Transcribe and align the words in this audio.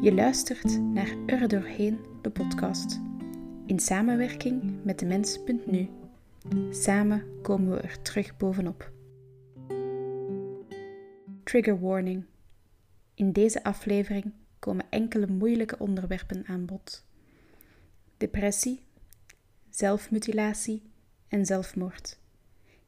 Je 0.00 0.14
luistert 0.14 0.80
naar 0.80 1.16
Er 1.26 1.48
Doorheen, 1.48 1.98
de 2.22 2.30
podcast. 2.30 3.00
In 3.66 3.78
samenwerking 3.78 4.84
met 4.84 4.98
de 4.98 5.06
mens.nu. 5.06 5.88
Samen 6.70 7.40
komen 7.42 7.70
we 7.70 7.80
er 7.80 8.02
terug 8.02 8.36
bovenop. 8.36 8.92
Trigger 11.44 11.80
warning. 11.80 12.24
In 13.14 13.32
deze 13.32 13.64
aflevering 13.64 14.32
komen 14.58 14.86
enkele 14.90 15.26
moeilijke 15.26 15.78
onderwerpen 15.78 16.46
aan 16.46 16.66
bod. 16.66 17.06
Depressie, 18.16 18.80
zelfmutilatie 19.70 20.82
en 21.28 21.46
zelfmoord. 21.46 22.18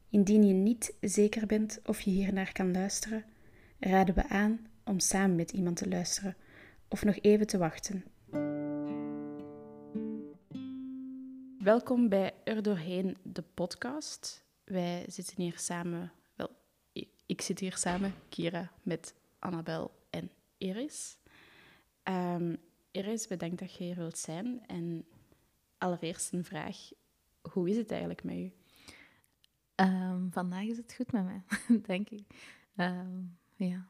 Indien 0.09 0.43
je 0.43 0.53
niet 0.53 0.93
zeker 1.01 1.45
bent 1.45 1.79
of 1.85 2.01
je 2.01 2.11
hiernaar 2.11 2.51
kan 2.51 2.71
luisteren, 2.71 3.23
raden 3.79 4.15
we 4.15 4.27
aan 4.27 4.59
om 4.83 4.99
samen 4.99 5.35
met 5.35 5.51
iemand 5.51 5.77
te 5.77 5.89
luisteren 5.89 6.35
of 6.89 7.03
nog 7.03 7.17
even 7.21 7.47
te 7.47 7.57
wachten. 7.57 8.03
Welkom 11.63 12.09
bij 12.09 12.33
Er 12.43 12.61
Doorheen, 12.63 13.17
de 13.23 13.43
podcast. 13.53 14.45
Wij 14.63 15.05
zitten 15.07 15.41
hier 15.41 15.57
samen, 15.57 16.11
wel, 16.35 16.49
ik 17.25 17.41
zit 17.41 17.59
hier 17.59 17.77
samen, 17.77 18.13
Kira, 18.29 18.71
met 18.83 19.15
Annabel 19.39 19.91
en 20.09 20.31
Iris. 20.57 21.17
Um, 22.03 22.57
Iris, 22.91 23.27
bedankt 23.27 23.59
dat 23.59 23.73
je 23.73 23.83
hier 23.83 23.95
wilt 23.95 24.17
zijn. 24.17 24.65
En 24.67 25.05
allereerst 25.77 26.33
een 26.33 26.45
vraag, 26.45 26.91
hoe 27.41 27.69
is 27.69 27.77
het 27.77 27.91
eigenlijk 27.91 28.23
met 28.23 28.35
u? 28.35 28.53
Um, 29.75 30.31
vandaag 30.31 30.63
is 30.63 30.77
het 30.77 30.93
goed 30.93 31.11
met 31.11 31.23
mij, 31.23 31.43
denk 31.95 32.09
ik. 32.09 32.23
Um, 32.75 33.37
ja, 33.55 33.89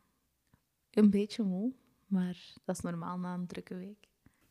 een 0.91 1.09
beetje 1.09 1.43
moe, 1.43 1.73
maar 2.09 2.53
dat 2.65 2.75
is 2.75 2.81
normaal 2.81 3.19
na 3.19 3.33
een 3.33 3.47
drukke 3.47 3.75
week. 3.75 4.07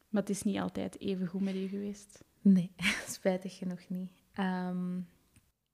Maar 0.08 0.22
het 0.22 0.30
is 0.30 0.42
niet 0.42 0.58
altijd 0.58 1.00
even 1.00 1.26
goed 1.26 1.40
met 1.40 1.54
u 1.54 1.66
geweest? 1.66 2.24
Nee, 2.40 2.72
spijtig 3.08 3.56
genoeg 3.56 3.88
niet. 3.88 4.10
Um, 4.34 5.08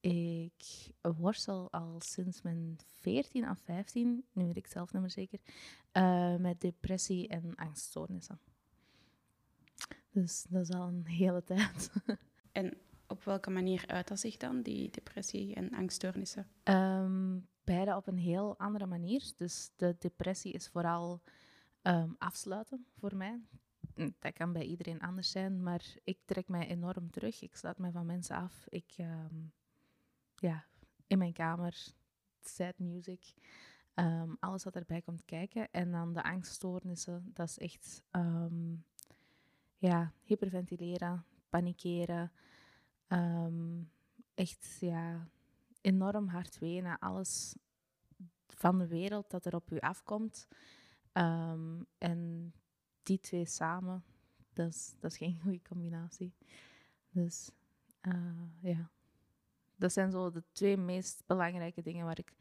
ik 0.01 0.91
worstel 1.17 1.73
al 1.73 2.01
sinds 2.01 2.43
mijn 2.43 2.79
14 3.01 3.51
of 3.51 3.59
15, 3.59 4.25
nu 4.33 4.45
weet 4.45 4.57
ik 4.57 4.67
zelf 4.67 4.93
niet 4.93 5.03
meer 5.03 5.11
zeker, 5.11 5.41
uh, 5.93 6.37
met 6.37 6.61
depressie 6.61 7.29
en 7.29 7.55
angststoornissen. 7.55 8.39
Dus 10.11 10.47
dat 10.49 10.69
is 10.69 10.75
al 10.75 10.89
een 10.89 11.07
hele 11.07 11.45
tijd. 11.45 11.93
en 12.53 12.77
op 13.07 13.25
welke 13.25 13.51
manier 13.51 13.85
uit 13.87 14.09
dat 14.09 14.21
zich 14.21 14.37
dan, 14.37 14.63
die 14.63 14.91
depressie 14.91 15.55
en 15.55 15.71
angststoornissen? 15.71 16.47
Um, 16.65 17.49
beide 17.65 17.97
op 17.97 18.07
een 18.07 18.19
heel 18.19 18.59
andere 18.59 18.87
manier. 18.87 19.33
Dus 19.37 19.71
de 19.77 19.97
depressie 19.99 20.53
is 20.53 20.69
vooral 20.69 21.23
um, 21.87 22.15
afsluiten 22.19 22.87
voor 22.99 23.17
mij. 23.17 23.41
Dat 24.19 24.33
kan 24.33 24.53
bij 24.53 24.65
iedereen 24.65 25.01
anders 25.01 25.31
zijn, 25.31 25.63
maar 25.63 25.95
ik 26.05 26.19
trek 26.25 26.49
mij 26.49 26.69
enorm 26.69 27.11
terug. 27.11 27.43
Ik 27.43 27.57
sluit 27.57 27.79
mij 27.79 27.91
van 27.91 28.07
mensen 28.07 28.37
af. 28.37 28.67
Ik, 28.69 28.95
um, 28.99 29.53
ja, 30.35 30.65
in 31.07 31.19
mijn 31.19 31.33
kamer, 31.33 31.87
sad 32.41 32.79
music, 32.79 33.35
um, 33.95 34.37
alles 34.41 34.65
wat 34.65 34.77
erbij 34.77 35.03
komt 35.03 35.25
kijken. 35.25 35.71
En 35.71 35.91
dan 35.91 36.13
de 36.13 36.23
angststoornissen, 36.23 37.31
dat 37.33 37.49
is 37.49 37.59
echt, 37.59 38.03
ja, 39.79 40.13
hyperventileren, 40.23 41.25
panikeren. 41.49 42.33
echt, 44.35 44.77
ja, 44.81 45.29
enorm 45.81 46.29
hard 46.29 46.59
wenen. 46.59 46.99
Alles 46.99 47.55
van 48.47 48.79
de 48.79 48.87
wereld 48.87 49.31
dat 49.31 49.47
er 49.47 49.55
op 49.55 49.71
u 49.71 49.79
afkomt. 49.79 50.47
Um, 51.17 51.87
en 51.99 52.53
die 53.03 53.21
twee 53.21 53.47
samen, 53.47 54.05
dat 54.53 54.95
is, 55.01 55.17
geen 55.17 55.41
goede 55.43 55.63
combinatie. 55.63 56.35
Dus 57.11 57.51
uh, 58.03 58.43
ja, 58.61 58.91
dat 59.77 59.93
zijn 59.93 60.11
zo 60.11 60.31
de 60.31 60.43
twee 60.53 60.77
meest 60.77 61.23
belangrijke 61.27 61.83
dingen 61.83 62.05
waar 62.05 62.19
ik 62.19 62.33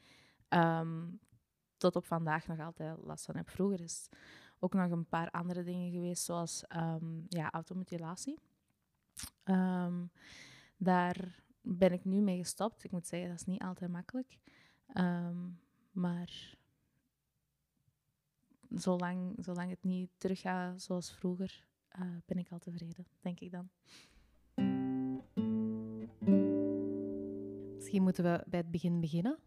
um, 0.50 1.20
tot 1.78 1.96
op 1.96 2.06
vandaag 2.06 2.48
nog 2.48 2.60
altijd 2.60 2.98
last 3.04 3.26
van 3.26 3.36
heb. 3.36 3.50
Vroeger 3.50 3.82
is 3.82 4.10
ook 4.60 4.74
nog 4.74 4.92
een 4.92 5.08
paar 5.08 5.32
andere 5.32 5.64
dingen 5.64 5.92
geweest, 5.92 6.24
zoals 6.24 6.64
um, 6.76 7.26
ja, 7.30 7.52
automutilatie. 7.52 8.40
daar 10.78 11.44
ben 11.62 11.92
ik 11.92 12.06
nu 12.06 12.22
mee 12.22 12.38
gestopt. 12.38 12.84
Ik 12.84 12.92
moet 12.92 13.08
zeggen, 13.08 13.30
dat 13.30 13.40
is 13.40 13.46
niet 13.46 13.62
altijd 13.62 13.92
makkelijk. 13.92 14.38
maar 15.92 16.58
zolang, 18.76 19.36
zolang 19.40 19.70
het 19.70 19.84
niet 19.84 20.10
teruggaat 20.18 20.82
zoals 20.82 21.12
vroeger, 21.12 21.68
uh, 22.00 22.08
ben 22.26 22.38
ik 22.38 22.52
al 22.52 22.60
tevreden, 22.60 23.08
denk 23.22 23.40
ik 23.40 23.52
dan. 23.52 23.70
Misschien 27.76 28.04
moeten 28.04 28.24
we 28.24 28.44
bij 28.48 28.60
het 28.60 28.72
begin 28.72 29.00
beginnen. 29.00 29.40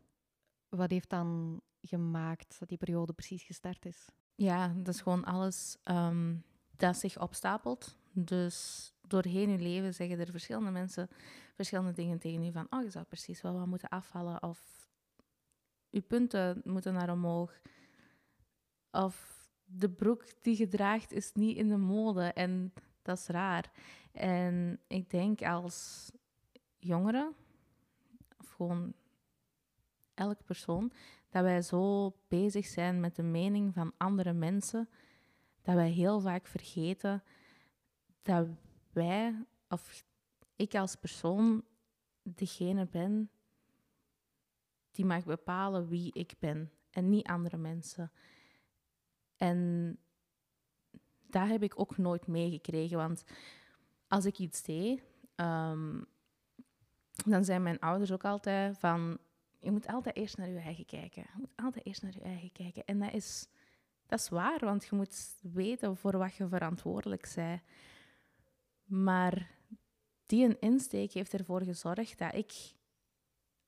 Wat 0.68 0.90
heeft 0.90 1.10
dan 1.10 1.60
gemaakt 1.82 2.58
dat 2.58 2.68
die 2.68 2.78
periode 2.78 3.12
precies 3.12 3.42
gestart 3.42 3.84
is? 3.84 4.08
Ja, 4.34 4.68
dat 4.68 4.94
is 4.94 5.00
gewoon 5.00 5.24
alles 5.24 5.76
um, 5.84 6.44
dat 6.76 6.96
zich 6.96 7.20
opstapelt. 7.20 7.96
Dus 8.12 8.92
doorheen 9.00 9.50
je 9.50 9.58
leven 9.58 9.94
zeggen 9.94 10.18
er 10.18 10.30
verschillende 10.30 10.70
mensen 10.70 11.08
verschillende 11.54 11.92
dingen 11.92 12.18
tegen 12.18 12.44
je 12.44 12.52
van 12.52 12.66
oh, 12.70 12.82
je 12.82 12.90
zou 12.90 13.04
precies 13.04 13.42
wel 13.42 13.54
wat 13.54 13.66
moeten 13.66 13.88
afvallen 13.88 14.42
of 14.42 14.88
je 15.90 16.00
punten 16.00 16.60
moeten 16.64 16.92
naar 16.92 17.10
omhoog. 17.10 17.60
Of 19.04 19.48
de 19.64 19.90
broek 19.90 20.24
die 20.42 20.58
je 20.58 20.68
draagt 20.68 21.12
is 21.12 21.32
niet 21.32 21.56
in 21.56 21.68
de 21.68 21.76
mode 21.76 22.24
en 22.24 22.72
dat 23.02 23.18
is 23.18 23.26
raar. 23.26 23.70
En 24.12 24.80
ik 24.86 25.10
denk 25.10 25.42
als 25.42 26.10
jongeren, 26.78 27.34
of 28.38 28.48
gewoon 28.48 28.94
elk 30.14 30.44
persoon, 30.44 30.92
dat 31.28 31.42
wij 31.42 31.62
zo 31.62 32.12
bezig 32.28 32.66
zijn 32.66 33.00
met 33.00 33.16
de 33.16 33.22
mening 33.22 33.74
van 33.74 33.92
andere 33.96 34.32
mensen, 34.32 34.88
dat 35.62 35.74
wij 35.74 35.90
heel 35.90 36.20
vaak 36.20 36.46
vergeten 36.46 37.22
dat 38.22 38.48
wij, 38.92 39.44
of 39.68 40.04
ik 40.56 40.74
als 40.74 40.96
persoon, 40.96 41.64
degene 42.22 42.86
ben 42.86 43.30
die 44.90 45.04
mag 45.04 45.24
bepalen 45.24 45.88
wie 45.88 46.12
ik 46.12 46.34
ben 46.38 46.70
en 46.90 47.08
niet 47.08 47.26
andere 47.26 47.56
mensen. 47.56 48.12
En 49.36 49.98
dat 51.26 51.48
heb 51.48 51.62
ik 51.62 51.80
ook 51.80 51.96
nooit 51.96 52.26
meegekregen. 52.26 52.96
Want 52.96 53.24
als 54.08 54.24
ik 54.24 54.38
iets 54.38 54.62
deed, 54.62 55.02
um, 55.36 56.06
dan 57.26 57.44
zijn 57.44 57.62
mijn 57.62 57.80
ouders 57.80 58.12
ook 58.12 58.24
altijd 58.24 58.78
van... 58.78 59.18
Je 59.58 59.70
moet 59.70 59.86
altijd 59.86 60.16
eerst 60.16 60.36
naar 60.36 60.48
je 60.48 60.58
eigen 60.58 60.86
kijken. 60.86 61.22
Je 61.22 61.38
moet 61.38 61.56
altijd 61.56 61.86
eerst 61.86 62.02
naar 62.02 62.12
je 62.14 62.20
eigen 62.20 62.52
kijken. 62.52 62.84
En 62.84 62.98
dat 62.98 63.12
is, 63.12 63.48
dat 64.06 64.18
is 64.18 64.28
waar, 64.28 64.58
want 64.60 64.84
je 64.84 64.96
moet 64.96 65.36
weten 65.40 65.96
voor 65.96 66.18
wat 66.18 66.34
je 66.34 66.48
verantwoordelijk 66.48 67.32
bent. 67.34 67.62
Maar 68.84 69.50
die 70.26 70.44
een 70.44 70.60
insteek 70.60 71.12
heeft 71.12 71.34
ervoor 71.34 71.62
gezorgd 71.62 72.18
dat 72.18 72.34
ik 72.34 72.74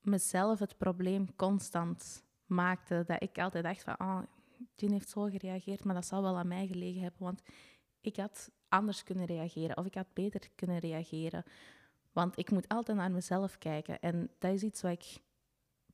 mezelf 0.01 0.59
het 0.59 0.77
probleem 0.77 1.37
constant 1.37 2.25
maakte. 2.47 3.05
Dat 3.07 3.23
ik 3.23 3.39
altijd 3.39 3.65
dacht 3.65 3.83
van, 3.83 4.01
oh, 4.01 4.23
die 4.75 4.91
heeft 4.91 5.09
zo 5.09 5.23
gereageerd, 5.23 5.85
maar 5.85 5.95
dat 5.95 6.07
zou 6.07 6.23
wel 6.23 6.39
aan 6.39 6.49
mij 6.49 6.67
gelegen 6.67 7.03
hebben, 7.03 7.23
want 7.23 7.43
ik 8.01 8.17
had 8.17 8.51
anders 8.69 9.03
kunnen 9.03 9.25
reageren 9.25 9.77
of 9.77 9.87
ik 9.87 9.95
had 9.95 10.13
beter 10.13 10.51
kunnen 10.55 10.79
reageren. 10.79 11.45
Want 12.13 12.39
ik 12.39 12.51
moet 12.51 12.69
altijd 12.69 12.97
naar 12.97 13.11
mezelf 13.11 13.59
kijken. 13.59 14.01
En 14.01 14.31
dat 14.39 14.55
is 14.55 14.63
iets 14.63 14.83
wat 14.83 14.93
ik 14.93 15.23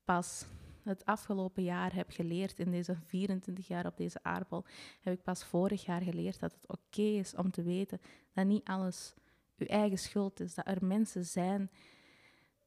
pas 0.05 0.47
het 0.83 1.05
afgelopen 1.05 1.63
jaar 1.63 1.95
heb 1.95 2.11
geleerd, 2.11 2.59
in 2.59 2.71
deze 2.71 2.97
24 3.05 3.67
jaar 3.67 3.87
op 3.87 3.97
deze 3.97 4.23
aardbol, 4.23 4.65
heb 5.01 5.15
ik 5.15 5.23
pas 5.23 5.45
vorig 5.45 5.85
jaar 5.85 6.03
geleerd 6.03 6.41
dat 6.41 6.53
het 6.53 6.69
oké 6.69 7.03
is 7.03 7.35
om 7.35 7.51
te 7.51 7.63
weten 7.63 8.01
dat 8.33 8.47
niet 8.47 8.65
alles 8.65 9.15
uw 9.57 9.67
eigen 9.67 9.99
schuld 9.99 10.41
is. 10.41 10.55
Dat 10.55 10.67
er 10.67 10.85
mensen 10.85 11.25
zijn 11.25 11.71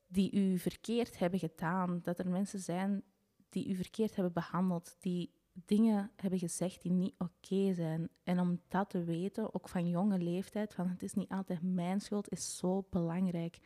die 0.08 0.32
u 0.32 0.58
verkeerd 0.58 1.20
hebben 1.20 1.40
gedaan. 1.40 2.00
Dat 2.04 2.20
er 2.20 2.30
mensen 2.30 2.60
zijn 2.60 3.04
die 3.50 3.70
u 3.70 3.76
verkeerd 3.76 4.16
hebben 4.16 4.34
behandeld, 4.34 4.96
die 5.00 5.32
dingen 5.66 6.12
hebben 6.16 6.40
gezegd 6.40 6.82
die 6.82 6.92
niet 6.92 7.16
oké 7.18 7.74
zijn. 7.74 8.10
En 8.24 8.40
om 8.40 8.62
dat 8.68 8.90
te 8.90 9.04
weten, 9.04 9.54
ook 9.54 9.70
van 9.70 9.90
jonge 9.90 10.20
leeftijd, 10.20 10.74
van 10.74 10.90
het 10.90 11.04
is 11.04 11.14
niet 11.14 11.30
altijd 11.30 11.62
mijn 11.62 12.02
schuld, 12.02 12.32
is 12.32 12.58
zo 12.58 12.86
belangrijk. 12.90 13.58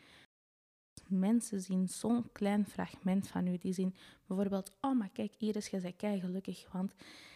Mensen 1.08 1.62
zien 1.62 1.88
zo'n 1.88 2.32
klein 2.32 2.66
fragment 2.66 3.28
van 3.28 3.48
u. 3.48 3.58
Die 3.58 3.74
zien 3.74 3.96
bijvoorbeeld, 4.28 4.72
oh 4.82 4.98
maar 4.98 5.10
kijk, 5.10 5.36
Iris, 5.38 5.68
je 5.68 5.80
bent 5.80 5.96
kei 5.96 6.20
gelukkig, 6.20 6.72
want 6.72 6.94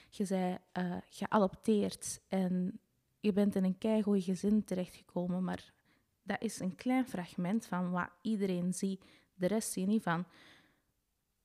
je 0.10 0.26
bent 0.28 0.60
uh, 0.78 0.98
geadopteerd 1.10 2.22
en 2.28 2.80
je 3.20 3.34
bent 3.34 3.56
in 3.56 3.64
een 3.64 3.78
keigoed 3.78 4.24
gezin 4.24 4.64
terechtgekomen. 4.64 5.44
Maar 5.44 5.74
dat 6.24 6.42
is 6.42 6.60
een 6.60 6.76
klein 6.76 7.08
fragment 7.08 7.66
van 7.66 7.92
wat 7.92 8.10
iedereen 8.22 8.74
ziet. 8.74 9.06
De 9.34 9.48
rest 9.48 9.72
zie 9.72 9.82
je 9.82 9.88
niet 9.88 10.04
van, 10.04 10.26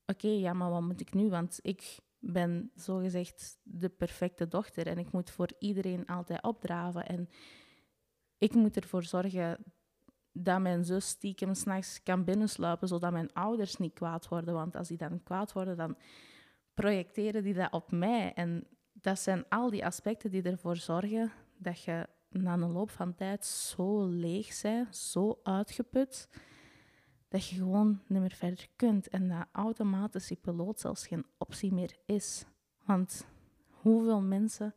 oké, 0.07 0.29
ja, 0.29 0.53
maar 0.53 0.71
wat 0.71 0.83
moet 0.83 1.01
ik 1.01 1.15
nu? 1.15 1.29
Want 1.29 1.59
ik 1.63 1.99
ben 2.21 2.71
zogezegd 2.75 3.59
de 3.63 3.89
perfecte 3.89 4.49
dochter 4.49 4.87
en 4.87 4.99
ik 4.99 5.13
moet 5.13 5.31
voor 5.31 5.49
iedereen 5.59 6.07
altijd 6.07 6.43
opdraven. 6.43 7.07
En 7.07 7.29
ik 8.39 8.55
moet 8.55 8.77
ervoor 8.77 9.03
zorgen 9.03 9.65
dat 10.33 10.61
mijn 10.61 10.85
zus 10.85 11.07
stiekem 11.09 11.55
s'nachts 11.55 12.03
kan 12.03 12.25
binnensluipen, 12.25 12.89
zodat 12.89 13.13
mijn 13.13 13.33
ouders 13.33 13.77
niet 13.77 13.93
kwaad 13.93 14.29
worden. 14.29 14.55
Want 14.55 14.77
als 14.77 14.89
die 14.89 14.97
dan 14.97 15.23
kwaad 15.23 15.53
worden, 15.53 15.77
dan 15.77 15.97
projecteren 16.75 17.43
die 17.43 17.55
dat 17.55 17.73
op 17.73 17.93
mij. 17.93 18.33
En 18.33 18.67
dat 18.93 19.19
zijn 19.19 19.49
al 19.49 19.71
die 19.71 19.85
aspecten 19.85 20.31
die 20.31 20.43
ervoor 20.43 20.77
zorgen 20.77 21.33
dat 21.59 21.83
je 21.83 22.07
na 22.29 22.53
een 22.53 22.73
loop 22.73 22.91
van 22.91 23.15
tijd 23.15 23.45
zo 23.45 24.07
leeg 24.07 24.61
bent, 24.63 24.97
zo 24.97 25.41
uitgeput, 25.43 26.29
dat 27.31 27.49
je 27.49 27.57
gewoon 27.57 28.01
niet 28.07 28.21
meer 28.21 28.35
verder 28.35 28.69
kunt. 28.77 29.09
En 29.09 29.29
dat 29.29 29.47
automatische 29.53 30.37
piloot 30.37 30.81
zelfs 30.81 31.07
geen 31.07 31.27
optie 31.39 31.73
meer 31.73 31.97
is. 32.07 32.45
Want 32.85 33.27
hoeveel 33.69 34.21
mensen 34.21 34.75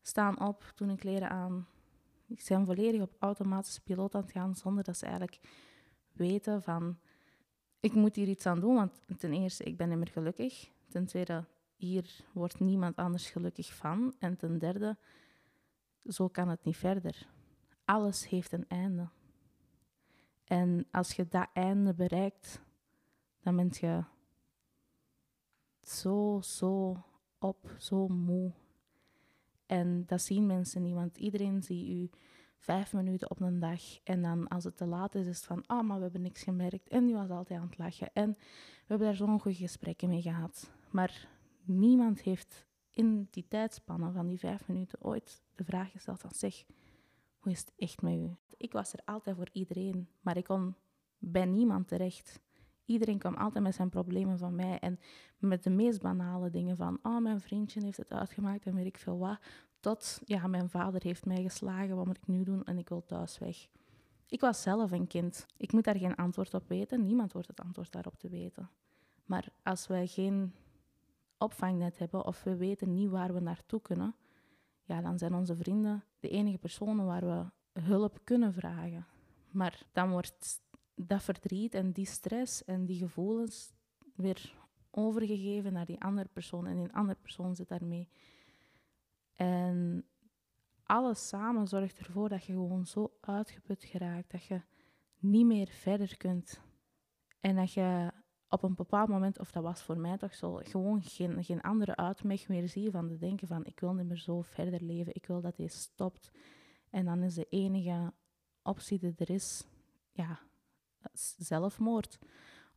staan 0.00 0.40
op, 0.40 0.72
doen 0.74 0.90
ik 0.90 0.98
kleren 0.98 1.30
aan, 1.30 1.66
zijn 2.36 2.64
volledig 2.64 3.00
op 3.00 3.16
automatische 3.18 3.80
piloot 3.80 4.14
aan 4.14 4.22
het 4.22 4.30
gaan 4.30 4.54
zonder 4.54 4.84
dat 4.84 4.96
ze 4.96 5.04
eigenlijk 5.04 5.40
weten 6.12 6.62
van 6.62 6.98
ik 7.80 7.94
moet 7.94 8.16
hier 8.16 8.28
iets 8.28 8.46
aan 8.46 8.60
doen, 8.60 8.74
want 8.74 9.00
ten 9.18 9.32
eerste, 9.32 9.64
ik 9.64 9.76
ben 9.76 9.88
niet 9.88 9.98
meer 9.98 10.08
gelukkig. 10.08 10.70
Ten 10.88 11.06
tweede, 11.06 11.44
hier 11.76 12.24
wordt 12.32 12.60
niemand 12.60 12.96
anders 12.96 13.30
gelukkig 13.30 13.74
van. 13.74 14.14
En 14.18 14.36
ten 14.36 14.58
derde, 14.58 14.96
zo 16.04 16.28
kan 16.28 16.48
het 16.48 16.64
niet 16.64 16.76
verder. 16.76 17.26
Alles 17.84 18.28
heeft 18.28 18.52
een 18.52 18.68
einde. 18.68 19.08
En 20.46 20.86
als 20.90 21.12
je 21.12 21.28
dat 21.28 21.48
einde 21.52 21.94
bereikt, 21.94 22.60
dan 23.42 23.56
ben 23.56 23.68
je 23.70 24.04
zo, 25.82 26.40
zo 26.42 27.04
op, 27.38 27.74
zo 27.78 28.08
moe. 28.08 28.52
En 29.66 30.04
dat 30.06 30.22
zien 30.22 30.46
mensen 30.46 30.82
niet, 30.82 30.94
want 30.94 31.16
iedereen 31.16 31.62
ziet 31.62 31.88
u 31.88 32.10
vijf 32.58 32.92
minuten 32.92 33.30
op 33.30 33.40
een 33.40 33.58
dag. 33.58 33.82
En 34.04 34.22
dan 34.22 34.48
als 34.48 34.64
het 34.64 34.76
te 34.76 34.86
laat 34.86 35.14
is, 35.14 35.26
is 35.26 35.36
het 35.36 35.46
van, 35.46 35.66
ah, 35.66 35.86
maar 35.86 35.96
we 35.96 36.02
hebben 36.02 36.22
niks 36.22 36.42
gemerkt. 36.42 36.88
En 36.88 37.06
die 37.06 37.14
was 37.14 37.30
altijd 37.30 37.60
aan 37.60 37.66
het 37.66 37.78
lachen. 37.78 38.10
En 38.12 38.30
we 38.30 38.84
hebben 38.86 39.06
daar 39.06 39.16
zo'n 39.16 39.40
goede 39.40 39.56
gesprekken 39.56 40.08
mee 40.08 40.22
gehad. 40.22 40.70
Maar 40.90 41.28
niemand 41.64 42.20
heeft 42.20 42.66
in 42.90 43.28
die 43.30 43.48
tijdspannen 43.48 44.12
van 44.12 44.26
die 44.26 44.38
vijf 44.38 44.68
minuten 44.68 45.02
ooit 45.02 45.42
de 45.54 45.64
vraag 45.64 45.90
gesteld 45.90 46.20
van, 46.20 46.30
zeg, 46.34 46.64
hoe 47.46 47.54
is 47.54 47.66
echt 47.76 48.02
met 48.02 48.14
u? 48.14 48.36
Ik 48.56 48.72
was 48.72 48.92
er 48.92 49.00
altijd 49.04 49.36
voor 49.36 49.48
iedereen, 49.52 50.08
maar 50.20 50.36
ik 50.36 50.44
kon 50.44 50.74
bij 51.18 51.44
niemand 51.44 51.88
terecht. 51.88 52.40
Iedereen 52.84 53.18
kwam 53.18 53.34
altijd 53.34 53.64
met 53.64 53.74
zijn 53.74 53.88
problemen 53.88 54.38
van 54.38 54.54
mij. 54.54 54.78
En 54.78 54.98
met 55.38 55.62
de 55.62 55.70
meest 55.70 56.02
banale 56.02 56.50
dingen 56.50 56.76
van, 56.76 56.98
oh, 57.02 57.18
mijn 57.18 57.40
vriendje 57.40 57.84
heeft 57.84 57.96
het 57.96 58.12
uitgemaakt 58.12 58.66
en 58.66 58.74
weet 58.74 58.86
ik 58.86 58.98
veel 58.98 59.18
wat. 59.18 59.38
Tot, 59.80 60.20
ja, 60.24 60.46
mijn 60.46 60.68
vader 60.68 61.02
heeft 61.02 61.26
mij 61.26 61.42
geslagen, 61.42 61.96
wat 61.96 62.06
moet 62.06 62.16
ik 62.16 62.26
nu 62.26 62.42
doen? 62.42 62.64
En 62.64 62.78
ik 62.78 62.88
wil 62.88 63.04
thuis 63.04 63.38
weg. 63.38 63.68
Ik 64.28 64.40
was 64.40 64.62
zelf 64.62 64.92
een 64.92 65.06
kind. 65.06 65.46
Ik 65.56 65.72
moet 65.72 65.84
daar 65.84 65.98
geen 65.98 66.14
antwoord 66.14 66.54
op 66.54 66.68
weten. 66.68 67.04
Niemand 67.04 67.32
wordt 67.32 67.48
het 67.48 67.60
antwoord 67.60 67.92
daarop 67.92 68.18
te 68.18 68.28
weten. 68.28 68.70
Maar 69.24 69.48
als 69.62 69.86
wij 69.86 70.06
geen 70.06 70.54
opvangnet 71.38 71.98
hebben 71.98 72.24
of 72.24 72.42
we 72.42 72.56
weten 72.56 72.94
niet 72.94 73.10
waar 73.10 73.34
we 73.34 73.40
naartoe 73.40 73.80
kunnen, 73.80 74.14
ja, 74.86 75.00
dan 75.00 75.18
zijn 75.18 75.34
onze 75.34 75.56
vrienden 75.56 76.04
de 76.20 76.28
enige 76.28 76.58
personen 76.58 77.06
waar 77.06 77.26
we 77.26 77.80
hulp 77.80 78.20
kunnen 78.24 78.52
vragen. 78.52 79.06
Maar 79.50 79.86
dan 79.92 80.10
wordt 80.10 80.62
dat 80.94 81.22
verdriet 81.22 81.74
en 81.74 81.92
die 81.92 82.06
stress 82.06 82.64
en 82.64 82.86
die 82.86 82.98
gevoelens 82.98 83.72
weer 84.14 84.54
overgegeven 84.90 85.72
naar 85.72 85.86
die 85.86 86.00
andere 86.00 86.28
persoon. 86.32 86.66
En 86.66 86.76
die 86.76 86.92
andere 86.92 87.18
persoon 87.22 87.56
zit 87.56 87.68
daarmee. 87.68 88.08
En 89.34 90.06
alles 90.82 91.28
samen 91.28 91.66
zorgt 91.66 91.98
ervoor 91.98 92.28
dat 92.28 92.44
je 92.44 92.52
gewoon 92.52 92.86
zo 92.86 93.16
uitgeput 93.20 93.84
geraakt. 93.84 94.30
Dat 94.30 94.44
je 94.44 94.60
niet 95.18 95.46
meer 95.46 95.68
verder 95.68 96.16
kunt. 96.16 96.60
En 97.40 97.56
dat 97.56 97.72
je 97.72 98.12
op 98.48 98.62
een 98.62 98.74
bepaald 98.74 99.08
moment, 99.08 99.38
of 99.38 99.50
dat 99.50 99.62
was 99.62 99.82
voor 99.82 99.98
mij 99.98 100.16
toch 100.16 100.34
zo, 100.34 100.60
gewoon 100.62 101.02
geen, 101.02 101.44
geen 101.44 101.60
andere 101.60 101.96
uitweg 101.96 102.48
meer 102.48 102.68
zie 102.68 102.90
van 102.90 103.08
te 103.08 103.16
denken 103.16 103.46
van 103.48 103.64
ik 103.64 103.80
wil 103.80 103.94
niet 103.94 104.06
meer 104.06 104.18
zo 104.18 104.40
verder 104.40 104.82
leven. 104.82 105.14
Ik 105.14 105.26
wil 105.26 105.40
dat 105.40 105.56
deze 105.56 105.78
stopt. 105.78 106.30
En 106.90 107.04
dan 107.04 107.22
is 107.22 107.34
de 107.34 107.46
enige 107.48 108.12
optie 108.62 108.98
die 108.98 109.14
er 109.16 109.30
is, 109.30 109.66
ja, 110.12 110.38
zelfmoord. 111.38 112.18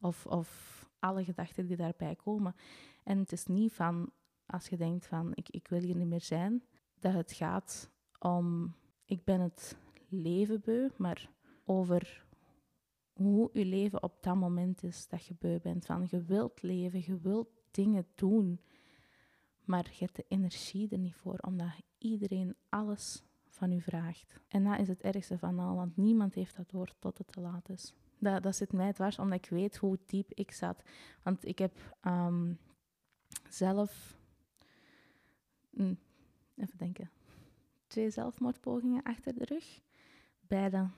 Of, 0.01 0.25
of 0.25 0.79
alle 0.99 1.23
gedachten 1.23 1.67
die 1.67 1.77
daarbij 1.77 2.15
komen. 2.15 2.55
En 3.03 3.17
het 3.17 3.31
is 3.31 3.45
niet 3.45 3.73
van, 3.73 4.11
als 4.45 4.67
je 4.67 4.77
denkt 4.77 5.07
van, 5.07 5.31
ik, 5.33 5.49
ik 5.49 5.67
wil 5.67 5.81
hier 5.81 5.95
niet 5.95 6.07
meer 6.07 6.21
zijn, 6.21 6.63
dat 6.99 7.13
het 7.13 7.31
gaat 7.31 7.89
om, 8.19 8.75
ik 9.05 9.23
ben 9.23 9.39
het 9.39 9.77
leven 10.09 10.61
beu, 10.61 10.89
maar 10.97 11.29
over 11.65 12.25
hoe 13.19 13.49
je 13.53 13.65
leven 13.65 14.03
op 14.03 14.17
dat 14.21 14.35
moment 14.35 14.83
is 14.83 15.07
dat 15.07 15.25
je 15.25 15.35
beu 15.39 15.59
bent. 15.59 15.85
Van, 15.85 16.07
je 16.09 16.23
wilt 16.23 16.61
leven, 16.61 17.03
je 17.05 17.19
wilt 17.19 17.49
dingen 17.71 18.07
doen, 18.15 18.61
maar 19.63 19.89
je 19.91 20.03
hebt 20.03 20.15
de 20.15 20.25
energie 20.27 20.89
er 20.89 20.97
niet 20.97 21.15
voor, 21.15 21.37
omdat 21.37 21.69
iedereen 21.97 22.55
alles 22.69 23.23
van 23.49 23.71
u 23.71 23.81
vraagt. 23.81 24.39
En 24.47 24.63
dat 24.63 24.79
is 24.79 24.87
het 24.87 25.01
ergste 25.01 25.37
van 25.37 25.59
al, 25.59 25.75
want 25.75 25.97
niemand 25.97 26.33
heeft 26.33 26.55
dat 26.55 26.69
door 26.69 26.95
tot 26.99 27.17
het 27.17 27.27
te 27.27 27.41
laat 27.41 27.69
is. 27.69 27.93
Dat, 28.19 28.43
dat 28.43 28.55
zit 28.55 28.73
mij 28.73 28.93
dwars, 28.93 29.19
omdat 29.19 29.37
ik 29.37 29.49
weet 29.49 29.77
hoe 29.77 29.99
diep 30.05 30.31
ik 30.33 30.51
zat. 30.51 30.83
Want 31.23 31.45
ik 31.45 31.59
heb 31.59 31.95
um, 32.03 32.59
zelf... 33.49 34.17
Mm, 35.69 35.99
even 36.55 36.77
denken. 36.77 37.11
Twee 37.87 38.09
zelfmoordpogingen 38.09 39.03
achter 39.03 39.33
de 39.33 39.45
rug. 39.45 39.81
Beide, 40.39 40.89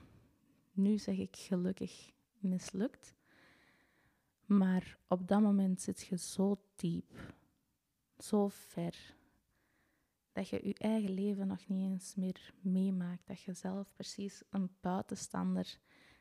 nu 0.72 0.98
zeg 0.98 1.16
ik 1.16 1.36
gelukkig, 1.36 2.10
mislukt. 2.38 3.14
Maar 4.44 4.98
op 5.08 5.28
dat 5.28 5.40
moment 5.40 5.80
zit 5.80 6.00
je 6.00 6.18
zo 6.18 6.62
diep, 6.76 7.34
zo 8.18 8.48
ver, 8.48 9.14
dat 10.32 10.48
je 10.48 10.66
je 10.66 10.74
eigen 10.74 11.10
leven 11.10 11.46
nog 11.46 11.68
niet 11.68 11.90
eens 11.90 12.14
meer 12.14 12.54
meemaakt. 12.60 13.26
Dat 13.26 13.40
je 13.40 13.52
zelf 13.52 13.92
precies 13.94 14.42
een 14.50 14.70
buitenstander 14.80 15.78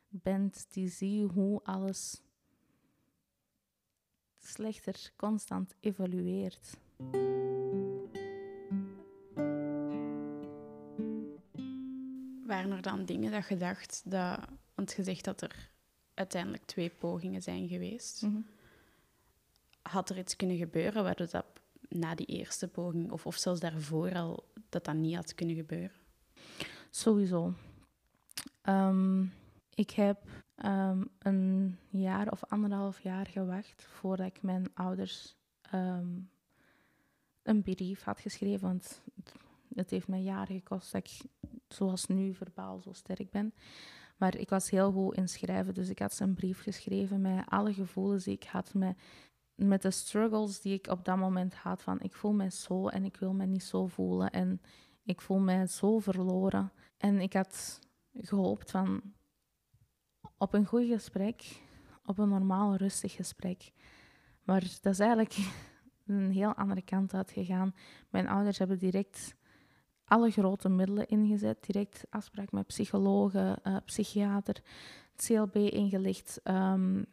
bent 0.09 0.73
die 0.73 0.89
ziet 0.89 1.31
hoe 1.31 1.63
alles 1.63 2.21
slechter 4.37 5.11
constant 5.15 5.75
evolueert. 5.79 6.77
Waren 12.51 12.71
er 12.71 12.81
dan 12.81 13.05
dingen 13.05 13.31
dat 13.31 13.47
je 13.47 13.57
dacht 13.57 14.01
dat, 14.05 14.39
want 14.75 14.93
je 14.93 15.03
zegt 15.03 15.23
dat 15.23 15.41
er 15.41 15.69
uiteindelijk 16.13 16.65
twee 16.65 16.89
pogingen 16.89 17.41
zijn 17.41 17.67
geweest. 17.67 18.21
Mhm. 18.21 18.41
Had 19.81 20.09
er 20.09 20.17
iets 20.17 20.35
kunnen 20.35 20.57
gebeuren 20.57 21.03
waardoor 21.03 21.29
dat 21.29 21.45
na 21.89 22.15
die 22.15 22.25
eerste 22.25 22.67
poging, 22.67 23.11
of, 23.11 23.25
of 23.25 23.35
zelfs 23.35 23.59
daarvoor 23.59 24.13
al, 24.13 24.51
dat 24.69 24.85
dat 24.85 24.95
niet 24.95 25.15
had 25.15 25.35
kunnen 25.35 25.55
gebeuren? 25.55 25.97
Sowieso. 26.89 27.53
Ehm, 28.61 29.25
ik 29.73 29.89
heb 29.89 30.21
ehm, 30.55 31.03
een 31.19 31.77
jaar 31.89 32.31
of 32.31 32.43
anderhalf 32.43 32.99
jaar 32.99 33.27
gewacht 33.27 33.83
voordat 33.83 34.27
ik 34.27 34.41
mijn 34.41 34.65
ouders 34.73 35.35
ehm, 35.61 36.19
een 37.43 37.61
brief 37.61 38.03
had 38.03 38.19
geschreven. 38.19 38.67
Want 38.67 39.01
het 39.75 39.89
heeft 39.89 40.07
mij 40.07 40.21
jaren 40.21 40.55
gekost 40.55 40.91
dat 40.91 41.07
ik, 41.07 41.29
zoals 41.73 42.07
nu, 42.07 42.33
verbaal 42.33 42.79
zo 42.79 42.91
sterk 42.91 43.29
ben. 43.29 43.53
Maar 44.17 44.35
ik 44.35 44.49
was 44.49 44.69
heel 44.69 44.91
goed 44.91 45.15
in 45.15 45.27
schrijven, 45.27 45.73
dus 45.73 45.89
ik 45.89 45.99
had 45.99 46.13
ze 46.13 46.23
een 46.23 46.33
brief 46.33 46.61
geschreven 46.61 47.21
met 47.21 47.45
alle 47.47 47.73
gevoelens 47.73 48.23
die 48.23 48.35
ik 48.35 48.43
had, 48.43 48.73
met, 48.73 48.97
met 49.55 49.81
de 49.81 49.91
struggles 49.91 50.61
die 50.61 50.73
ik 50.73 50.87
op 50.87 51.05
dat 51.05 51.17
moment 51.17 51.55
had. 51.55 51.81
Van 51.81 51.99
ik 51.99 52.13
voel 52.13 52.33
mij 52.33 52.49
zo 52.49 52.87
en 52.87 53.05
ik 53.05 53.17
wil 53.17 53.33
me 53.33 53.45
niet 53.45 53.63
zo 53.63 53.87
voelen 53.87 54.31
en 54.31 54.61
ik 55.03 55.21
voel 55.21 55.39
mij 55.39 55.67
zo 55.67 55.99
verloren. 55.99 56.71
En 56.97 57.21
ik 57.21 57.33
had 57.33 57.79
gehoopt 58.13 58.71
van 58.71 59.01
op 60.37 60.53
een 60.53 60.65
goed 60.65 60.87
gesprek, 60.87 61.61
op 62.05 62.17
een 62.17 62.29
normaal, 62.29 62.75
rustig 62.75 63.13
gesprek. 63.13 63.71
Maar 64.43 64.61
dat 64.81 64.93
is 64.93 64.99
eigenlijk 64.99 65.37
een 66.05 66.31
heel 66.31 66.53
andere 66.53 66.81
kant 66.81 67.13
uitgegaan. 67.13 67.75
Mijn 68.09 68.27
ouders 68.27 68.57
hebben 68.57 68.77
direct 68.77 69.35
alle 70.11 70.31
grote 70.31 70.69
middelen 70.69 71.07
ingezet, 71.07 71.65
direct 71.65 72.05
afspraak 72.09 72.51
met 72.51 72.67
psychologen, 72.67 73.59
uh, 73.63 73.77
psychiater, 73.85 74.61
CLB 75.15 75.55
ingelicht, 75.55 76.41
um, 76.43 77.05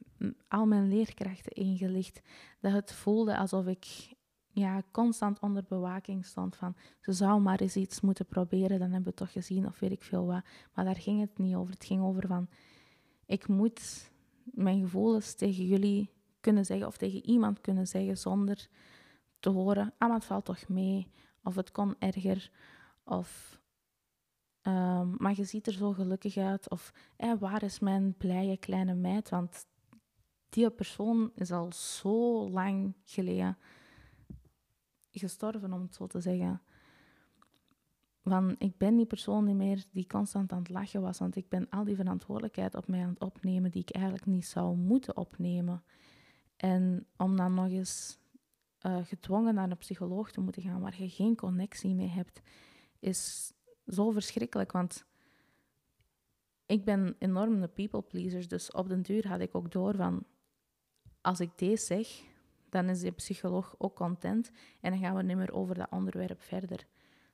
al 0.49 0.67
mijn 0.67 0.89
leerkrachten 0.89 1.53
ingelicht. 1.53 2.23
Dat 2.61 2.73
het 2.73 2.93
voelde 2.93 3.37
alsof 3.37 3.67
ik 3.67 4.15
ja, 4.49 4.83
constant 4.91 5.41
onder 5.41 5.65
bewaking 5.69 6.25
stond 6.25 6.57
van 6.57 6.75
ze 7.01 7.13
zou 7.13 7.41
maar 7.41 7.61
eens 7.61 7.77
iets 7.77 8.01
moeten 8.01 8.27
proberen, 8.27 8.79
dan 8.79 8.91
hebben 8.91 9.11
we 9.11 9.19
toch 9.19 9.33
gezien 9.33 9.67
of 9.67 9.79
weet 9.79 9.93
ik 9.93 10.03
veel 10.03 10.27
wat. 10.27 10.43
Maar 10.75 10.85
daar 10.85 10.97
ging 10.97 11.21
het 11.21 11.39
niet 11.39 11.55
over. 11.55 11.73
Het 11.73 11.85
ging 11.85 12.03
over 12.03 12.27
van 12.27 12.49
ik 13.27 13.49
moet 13.49 14.11
mijn 14.45 14.81
gevoelens 14.81 15.35
tegen 15.35 15.67
jullie 15.67 16.11
kunnen 16.41 16.65
zeggen 16.65 16.87
of 16.87 16.97
tegen 16.97 17.27
iemand 17.27 17.61
kunnen 17.61 17.87
zeggen 17.87 18.19
zonder 18.19 18.69
te 19.41 19.49
horen, 19.49 19.93
ah, 19.99 20.09
maar 20.09 20.17
het 20.17 20.25
valt 20.25 20.45
toch 20.45 20.69
mee, 20.69 21.11
of 21.43 21.55
het 21.55 21.71
kon 21.71 21.95
erger, 21.99 22.51
of 23.09 23.61
ehm, 24.63 25.15
maar 25.17 25.37
je 25.37 25.45
ziet 25.45 25.67
er 25.67 25.73
zo 25.73 25.93
gelukkig 25.93 26.37
uit, 26.37 26.71
of 26.71 26.93
eh, 27.17 27.33
waar 27.39 27.63
is 27.63 27.79
mijn 27.79 28.15
blije 28.17 28.57
kleine 28.57 28.95
meid, 28.95 29.29
want 29.29 29.67
die 30.49 30.71
persoon 30.71 31.31
is 31.35 31.53
al 31.53 31.73
zo 31.73 32.49
lang 32.51 32.95
geleden 33.05 33.59
gestorven, 35.11 35.73
om 35.73 35.83
het 35.83 35.95
zo 35.95 36.07
te 36.07 36.21
zeggen. 36.21 36.63
Van, 38.23 38.55
ik 38.59 38.77
ben 38.77 38.97
die 38.97 39.07
persoon 39.07 39.45
niet 39.45 39.57
meer 39.57 39.85
die 39.93 40.07
constant 40.07 40.53
aan 40.53 40.59
het 40.59 40.69
lachen 40.69 41.01
was, 41.01 41.19
want 41.19 41.37
ik 41.37 41.49
ben 41.49 41.69
al 41.71 41.85
die 41.85 41.97
verantwoordelijkheid 41.97 42.75
op 42.75 42.89
mij 42.89 43.03
aan 43.03 43.09
het 43.09 43.21
opnemen 43.21 43.71
die 43.71 43.83
ik 43.83 43.91
eigenlijk 43.91 44.27
niet 44.27 44.47
zou 44.47 44.77
moeten 44.77 45.17
opnemen. 45.17 45.83
En 46.57 47.07
om 47.17 47.37
dan 47.37 47.55
nog 47.55 47.69
eens 47.69 48.19
uh, 48.87 48.99
gedwongen 49.05 49.55
naar 49.55 49.71
een 49.71 49.79
psycholoog 49.79 50.31
te 50.31 50.41
moeten 50.41 50.63
gaan 50.63 50.81
waar 50.81 51.03
je 51.03 51.09
geen 51.09 51.37
connectie 51.37 51.95
mee 51.95 52.09
hebt, 52.09 52.41
is 52.99 53.53
zo 53.87 54.11
verschrikkelijk. 54.11 54.73
Want 54.73 55.05
ik 56.67 56.85
ben 56.85 57.17
enorm 57.19 57.61
de 57.61 57.69
people 57.69 58.03
pleaser, 58.03 58.49
dus 58.49 58.71
op 58.71 58.89
den 58.89 59.03
duur 59.03 59.29
had 59.29 59.41
ik 59.41 59.55
ook 59.55 59.73
door 59.73 59.95
van, 59.95 60.25
als 61.21 61.41
ik 61.41 61.51
deze 61.57 61.85
zeg, 61.85 62.23
dan 62.69 62.89
is 62.89 63.01
de 63.01 63.11
psycholoog 63.11 63.75
ook 63.79 63.95
content 63.95 64.51
en 64.81 64.91
dan 64.91 65.01
gaan 65.01 65.17
we 65.17 65.23
niet 65.23 65.37
meer 65.37 65.53
over 65.53 65.75
dat 65.75 65.91
onderwerp 65.91 66.43
verder. 66.43 66.87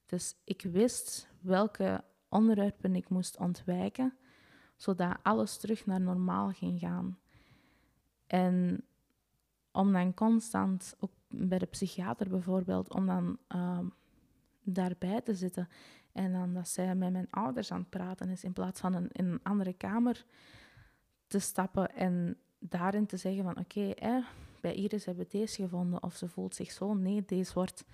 Dus 0.07 0.35
ik 0.45 0.63
wist 0.63 1.29
welke 1.41 2.05
onderwerpen 2.29 2.95
ik 2.95 3.09
moest 3.09 3.37
ontwijken, 3.37 4.17
zodat 4.77 5.17
alles 5.23 5.57
terug 5.57 5.87
naar 5.87 6.01
normaal 6.01 6.51
ging 6.51 6.81
gaan. 6.81 7.19
En 8.27 8.85
om 9.73 9.93
dan 9.93 10.15
constant, 10.15 10.95
ook 10.99 11.13
bij 11.29 11.59
de 11.59 11.67
psychiater 11.67 12.29
bijvoorbeeld, 12.29 12.95
om 12.95 13.07
dan 13.07 13.39
uh, 13.55 13.79
daarbij 14.65 15.21
te 15.21 15.35
zitten 15.35 15.69
en 16.13 16.33
dan 16.33 16.55
dat 16.55 16.69
zij 16.69 16.95
met 16.95 17.13
mijn 17.13 17.31
ouders 17.31 17.73
aan 17.73 17.81
het 17.81 17.91
praten 17.91 18.29
is, 18.29 18.45
in 18.45 18.53
plaats 18.53 18.81
van 18.81 18.95
in 18.95 19.11
een 19.13 19.41
andere 19.43 19.73
kamer 19.73 20.25
te 21.27 21.39
stappen 21.39 21.95
en 21.95 22.39
daarin 22.59 23.07
te 23.07 23.17
zeggen 23.17 23.43
van 23.43 23.59
oké, 23.59 23.95
bij 24.61 24.75
Iris 24.75 25.05
hebben 25.05 25.25
we 25.25 25.39
deze 25.39 25.63
gevonden 25.63 26.03
of 26.03 26.17
ze 26.17 26.29
voelt 26.29 26.55
zich 26.55 26.73
zo. 26.73 26.95
Nee, 26.95 27.25
deze 27.25 27.55
wordt 27.55 27.85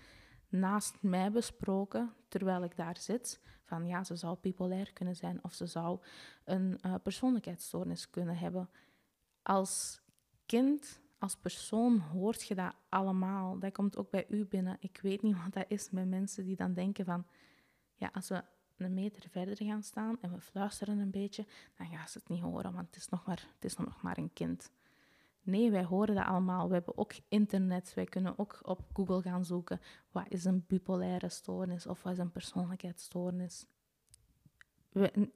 naast 0.48 1.02
mij 1.02 1.30
besproken 1.30 2.12
terwijl 2.28 2.64
ik 2.64 2.76
daar 2.76 2.96
zit. 2.96 3.40
Van 3.64 3.86
ja, 3.86 4.04
ze 4.04 4.16
zou 4.16 4.36
bipolair 4.40 4.92
kunnen 4.92 5.16
zijn 5.16 5.44
of 5.44 5.52
ze 5.52 5.66
zou 5.66 5.98
een 6.44 6.78
uh, 6.86 6.94
persoonlijkheidsstoornis 7.02 8.10
kunnen 8.10 8.36
hebben. 8.36 8.70
Als 9.42 10.00
kind, 10.46 11.00
als 11.20 11.36
persoon 11.36 11.98
hoort 11.98 12.46
je 12.46 12.54
dat 12.54 12.74
allemaal. 12.88 13.58
Dat 13.58 13.72
komt 13.72 13.96
ook 13.96 14.10
bij 14.10 14.26
u 14.28 14.46
binnen. 14.46 14.76
Ik 14.80 14.98
weet 15.02 15.22
niet 15.22 15.42
wat 15.42 15.52
dat 15.52 15.64
is 15.68 15.90
met 15.90 16.08
mensen 16.08 16.44
die 16.44 16.56
dan 16.56 16.74
denken 16.74 17.04
van 17.04 17.26
ja, 17.94 18.10
als 18.12 18.28
we 18.28 18.44
een 18.76 18.94
meter 18.94 19.28
verder 19.30 19.56
gaan 19.56 19.82
staan 19.82 20.18
en 20.20 20.32
we 20.32 20.40
fluisteren 20.40 20.98
een 20.98 21.10
beetje, 21.10 21.46
dan 21.76 21.86
gaan 21.86 22.08
ze 22.08 22.18
het 22.18 22.28
niet 22.28 22.40
horen, 22.42 22.72
want 22.72 22.86
het 22.86 22.96
is 22.96 23.08
nog 23.08 23.26
maar, 23.26 23.48
het 23.54 23.64
is 23.64 23.76
nog 23.76 24.02
maar 24.02 24.18
een 24.18 24.32
kind. 24.32 24.70
Nee, 25.42 25.70
wij 25.70 25.84
horen 25.84 26.14
dat 26.14 26.26
allemaal. 26.26 26.68
We 26.68 26.74
hebben 26.74 26.98
ook 26.98 27.12
internet. 27.28 27.94
Wij 27.94 28.04
kunnen 28.04 28.38
ook 28.38 28.58
op 28.62 28.84
Google 28.92 29.22
gaan 29.22 29.44
zoeken. 29.44 29.80
Wat 30.10 30.26
is 30.28 30.44
een 30.44 30.64
bipolaire 30.66 31.28
stoornis 31.28 31.86
of 31.86 32.02
wat 32.02 32.12
is 32.12 32.18
een 32.18 32.30
persoonlijkheidsstoornis? 32.30 33.66
We, 34.88 35.30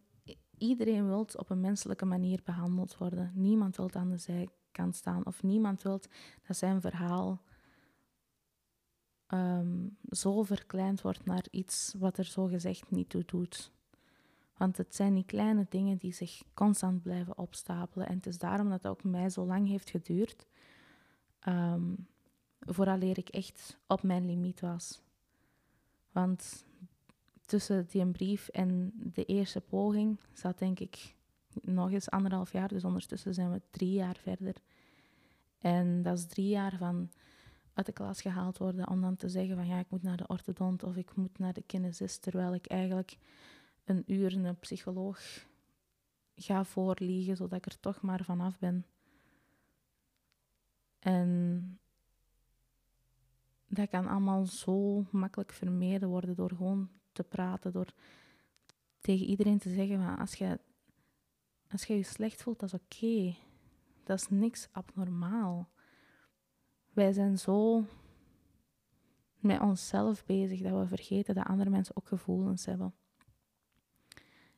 iedereen 0.58 1.06
wil 1.06 1.26
op 1.36 1.50
een 1.50 1.60
menselijke 1.60 2.04
manier 2.04 2.40
behandeld 2.44 2.98
worden. 2.98 3.32
Niemand 3.34 3.76
wil 3.76 3.90
aan 3.92 4.10
de 4.10 4.18
zijkant 4.74 4.96
staan 4.96 5.26
of 5.26 5.42
niemand 5.42 5.82
wil 5.82 6.00
dat 6.46 6.56
zijn 6.56 6.80
verhaal 6.80 7.42
um, 9.28 9.96
zo 10.10 10.42
verkleind 10.42 11.00
wordt 11.00 11.24
naar 11.24 11.44
iets 11.50 11.94
wat 11.98 12.18
er 12.18 12.24
zo 12.24 12.46
gezegd 12.46 12.90
niet 12.90 13.08
toe 13.08 13.24
doet. 13.24 13.72
Want 14.56 14.76
het 14.76 14.94
zijn 14.94 15.14
die 15.14 15.24
kleine 15.24 15.66
dingen 15.68 15.96
die 15.96 16.12
zich 16.12 16.42
constant 16.54 17.02
blijven 17.02 17.38
opstapelen. 17.38 18.06
En 18.06 18.16
het 18.16 18.26
is 18.26 18.38
daarom 18.38 18.68
dat 18.70 18.82
het 18.82 18.90
ook 18.90 19.04
mij 19.04 19.30
zo 19.30 19.46
lang 19.46 19.68
heeft 19.68 19.90
geduurd. 19.90 20.46
Um, 21.48 22.06
vooraleer 22.60 23.18
ik 23.18 23.28
echt 23.28 23.78
op 23.86 24.02
mijn 24.02 24.26
limiet 24.26 24.60
was. 24.60 25.02
Want 26.12 26.64
tussen 27.46 27.86
die 27.90 28.06
brief 28.06 28.48
en 28.48 28.92
de 28.94 29.24
eerste 29.24 29.60
poging 29.60 30.18
zat 30.32 30.58
denk 30.58 30.80
ik 30.80 31.14
nog 31.61 31.90
eens 31.90 32.11
anderhalf 32.11 32.52
jaar. 32.52 32.68
Dus 32.68 32.84
ondertussen 32.84 33.34
zijn 33.34 33.52
we 33.52 33.62
drie 33.70 33.92
jaar 33.92 34.16
verder. 34.16 34.54
En 35.58 36.02
dat 36.02 36.18
is 36.18 36.26
drie 36.26 36.49
jaar 36.49 36.76
van 36.76 37.11
uit 37.73 37.87
de 37.87 37.92
klas 37.92 38.20
gehaald 38.20 38.58
worden 38.58 38.88
om 38.88 39.00
dan 39.00 39.16
te 39.16 39.28
zeggen 39.28 39.56
van 39.56 39.66
ja, 39.66 39.78
ik 39.78 39.90
moet 39.90 40.02
naar 40.02 40.16
de 40.16 40.26
orthodont 40.26 40.82
of 40.82 40.96
ik 40.96 41.14
moet 41.14 41.38
naar 41.38 41.52
de 41.52 41.62
kinesist, 41.62 42.23
terwijl 42.23 42.54
ik 42.54 42.66
eigenlijk 42.66 43.18
een 43.84 44.02
uur 44.06 44.37
een 44.37 44.58
psycholoog 44.58 45.46
ga 46.37 46.64
voorliegen, 46.64 47.37
zodat 47.37 47.58
ik 47.58 47.66
er 47.66 47.80
toch 47.80 48.00
maar 48.00 48.25
vanaf 48.25 48.58
ben. 48.58 48.87
En 50.99 51.78
dat 53.66 53.88
kan 53.88 54.06
allemaal 54.06 54.46
zo 54.46 55.04
makkelijk 55.11 55.52
vermeden 55.52 56.08
worden 56.08 56.34
door 56.34 56.50
gewoon 56.50 56.90
te 57.12 57.23
praten, 57.23 57.73
door 57.73 57.92
tegen 59.00 59.26
iedereen 59.26 59.58
te 59.58 59.70
zeggen 59.75 60.04
van 60.04 60.18
als 60.18 60.34
je 60.34 60.61
als 61.74 61.84
je 61.84 61.96
je 61.96 62.02
slecht 62.02 62.42
voelt, 62.42 62.60
dat 62.60 62.72
is 62.72 62.80
oké. 62.80 63.36
Dat 64.04 64.20
is 64.20 64.28
niks 64.28 64.68
abnormaal. 64.72 65.68
Wij 66.92 67.12
zijn 67.12 67.38
zo 67.38 67.84
met 69.38 69.60
onszelf 69.60 70.24
bezig 70.24 70.60
dat 70.60 70.80
we 70.80 70.86
vergeten 70.86 71.34
dat 71.34 71.46
andere 71.46 71.70
mensen 71.70 71.96
ook 71.96 72.08
gevoelens 72.08 72.64
hebben. 72.66 72.94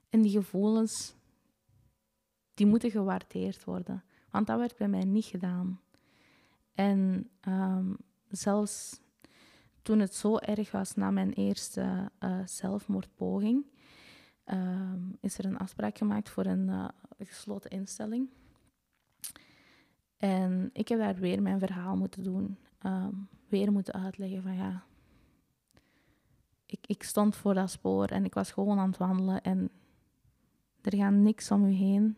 En 0.08 0.22
die 0.22 0.30
gevoelens, 0.30 1.14
die 2.54 2.66
moeten 2.66 2.90
gewaardeerd 2.90 3.64
worden. 3.64 4.04
Want 4.30 4.46
dat 4.46 4.58
werd 4.58 4.76
bij 4.76 4.88
mij 4.88 5.04
niet 5.04 5.24
gedaan. 5.24 5.80
En 6.74 7.30
ehm, 7.40 7.94
zelfs 8.28 9.00
toen 9.82 9.98
het 9.98 10.14
zo 10.14 10.36
erg 10.36 10.70
was 10.70 10.94
na 10.94 11.10
mijn 11.10 11.32
eerste 11.32 12.10
uh, 12.20 12.46
zelfmoordpoging, 12.46 13.66
ehm, 14.46 15.00
is 15.20 15.38
er 15.38 15.44
een 15.44 15.58
afspraak 15.58 15.98
gemaakt 15.98 16.28
voor 16.28 16.46
een 16.46 16.68
uh, 16.68 16.88
gesloten 17.18 17.70
instelling. 17.70 18.28
En 20.16 20.70
ik 20.72 20.88
heb 20.88 20.98
daar 20.98 21.14
weer 21.14 21.42
mijn 21.42 21.58
verhaal 21.58 21.96
moeten 21.96 22.22
doen. 22.22 22.58
Ehm, 22.78 23.14
weer 23.48 23.72
moeten 23.72 23.94
uitleggen 23.94 24.42
van 24.42 24.54
ja. 24.54 24.84
Ik, 26.66 26.86
ik 26.86 27.02
stond 27.02 27.36
voor 27.36 27.54
dat 27.54 27.70
spoor 27.70 28.06
en 28.06 28.24
ik 28.24 28.34
was 28.34 28.50
gewoon 28.50 28.78
aan 28.78 28.88
het 28.88 28.98
wandelen 28.98 29.42
en 29.42 29.70
er 30.80 30.96
gaat 30.96 31.12
niks 31.12 31.50
om 31.50 31.64
u 31.64 31.72
heen. 31.72 32.16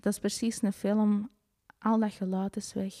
Dat 0.00 0.12
is 0.12 0.18
precies 0.18 0.62
een 0.62 0.72
film. 0.72 1.30
Al 1.78 1.98
dat 1.98 2.12
geluid 2.12 2.56
is 2.56 2.72
weg. 2.72 2.94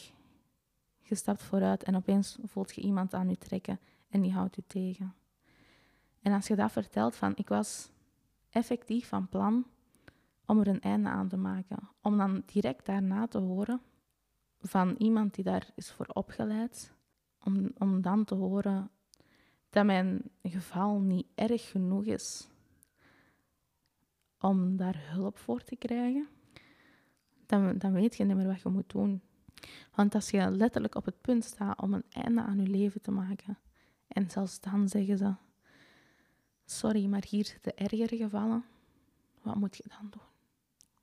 Je 0.98 1.14
stapt 1.14 1.42
vooruit 1.42 1.82
en 1.82 1.96
opeens 1.96 2.38
voelt 2.42 2.74
je 2.74 2.80
iemand 2.80 3.14
aan 3.14 3.28
je 3.28 3.38
trekken 3.38 3.80
en 4.08 4.20
die 4.20 4.32
houdt 4.32 4.58
u 4.58 4.62
tegen. 4.66 5.14
En 6.22 6.32
als 6.32 6.46
je 6.46 6.56
dat 6.56 6.72
vertelt 6.72 7.16
van 7.16 7.32
ik 7.36 7.48
was 7.48 7.90
effectief 8.50 9.08
van 9.08 9.28
plan 9.28 9.66
om 10.46 10.60
er 10.60 10.68
een 10.68 10.80
einde 10.80 11.08
aan 11.08 11.28
te 11.28 11.36
maken. 11.36 11.88
Om 12.00 12.16
dan 12.16 12.42
direct 12.46 12.86
daarna 12.86 13.26
te 13.26 13.38
horen 13.38 13.80
van 14.60 14.94
iemand 14.98 15.34
die 15.34 15.44
daar 15.44 15.70
is 15.74 15.90
voor 15.90 16.06
opgeleid, 16.06 16.92
om, 17.44 17.72
om 17.78 18.02
dan 18.02 18.24
te 18.24 18.34
horen 18.34 18.90
dat 19.70 19.84
mijn 19.84 20.22
geval 20.42 21.00
niet 21.00 21.26
erg 21.34 21.70
genoeg 21.70 22.04
is 22.04 22.48
om 24.42 24.76
daar 24.76 25.10
hulp 25.10 25.38
voor 25.38 25.64
te 25.64 25.76
krijgen, 25.76 26.28
dan, 27.46 27.78
dan 27.78 27.92
weet 27.92 28.16
je 28.16 28.24
niet 28.24 28.36
meer 28.36 28.46
wat 28.46 28.62
je 28.62 28.68
moet 28.68 28.90
doen. 28.90 29.22
Want 29.94 30.14
als 30.14 30.30
je 30.30 30.50
letterlijk 30.50 30.94
op 30.94 31.04
het 31.04 31.20
punt 31.20 31.44
staat 31.44 31.80
om 31.80 31.94
een 31.94 32.04
einde 32.08 32.42
aan 32.42 32.60
je 32.60 32.68
leven 32.68 33.00
te 33.00 33.10
maken, 33.10 33.58
en 34.08 34.30
zelfs 34.30 34.60
dan 34.60 34.88
zeggen 34.88 35.18
ze: 35.18 35.34
Sorry, 36.72 37.06
maar 37.06 37.24
hier 37.28 37.44
zitten 37.44 37.76
ergere 37.76 38.16
gevallen, 38.16 38.64
wat 39.42 39.54
moet 39.56 39.76
je 39.76 39.84
dan 39.88 40.10
doen? 40.10 40.22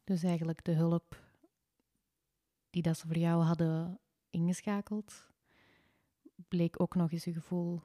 Dus 0.04 0.24
eigenlijk 0.24 0.64
de 0.64 0.72
hulp 0.72 1.24
die 2.70 2.82
dat 2.82 2.98
ze 2.98 3.08
voor 3.08 3.18
jou 3.18 3.44
hadden 3.44 4.00
ingeschakeld, 4.30 5.26
bleek 6.48 6.82
ook 6.82 6.96
nog 6.96 7.12
eens 7.12 7.24
je 7.24 7.34
gevoel 7.34 7.82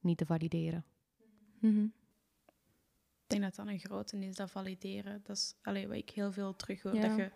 niet 0.00 0.18
te 0.18 0.26
valideren. 0.26 0.84
Mm 1.58 1.92
Ik 3.22 3.26
denk 3.26 3.42
dat 3.42 3.54
dat 3.54 3.66
een 3.66 3.78
grote 3.78 4.18
is, 4.18 4.36
dat 4.36 4.50
valideren. 4.50 5.20
Dat 5.22 5.36
is 5.36 5.54
allee, 5.62 5.88
wat 5.88 5.96
ik 5.96 6.10
heel 6.10 6.32
veel 6.32 6.56
terug 6.56 6.82
hoor. 6.82 7.00
Dat 7.00 7.16
je, 7.16 7.30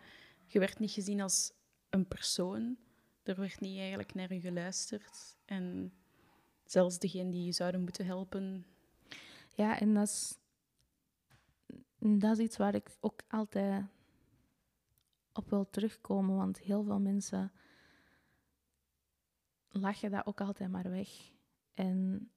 je 0.46 0.58
werd 0.58 0.78
niet 0.78 0.90
gezien 0.90 1.20
als 1.20 1.52
een 1.90 2.06
persoon. 2.08 2.76
Er 3.22 3.36
werd 3.36 3.60
niet 3.60 3.78
eigenlijk 3.78 4.14
naar 4.14 4.34
je 4.34 4.40
geluisterd. 4.40 5.36
En 5.44 5.92
zelfs 6.64 6.98
degene 6.98 7.30
die 7.30 7.44
je 7.44 7.52
zouden 7.52 7.80
moeten 7.80 8.06
helpen. 8.06 8.66
Ja, 9.58 9.78
en 9.78 9.94
dat 9.94 10.06
is, 10.06 10.38
dat 11.98 12.38
is 12.38 12.44
iets 12.44 12.56
waar 12.56 12.74
ik 12.74 12.96
ook 13.00 13.20
altijd 13.28 13.84
op 15.32 15.50
wil 15.50 15.70
terugkomen. 15.70 16.36
Want 16.36 16.58
heel 16.58 16.82
veel 16.82 17.00
mensen 17.00 17.52
lach 19.68 20.00
je 20.00 20.10
dat 20.10 20.26
ook 20.26 20.40
altijd 20.40 20.70
maar 20.70 20.90
weg. 20.90 21.08
En 21.74 22.30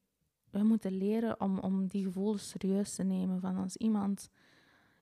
we 0.50 0.64
moeten 0.64 0.98
leren 0.98 1.42
om, 1.42 1.60
om 1.60 1.88
die 1.88 2.04
gevoelens 2.04 2.50
serieus 2.50 2.96
te 2.96 3.04
nemen. 3.04 3.40
Van 3.40 3.56
als 3.56 3.78
iemand 3.78 4.30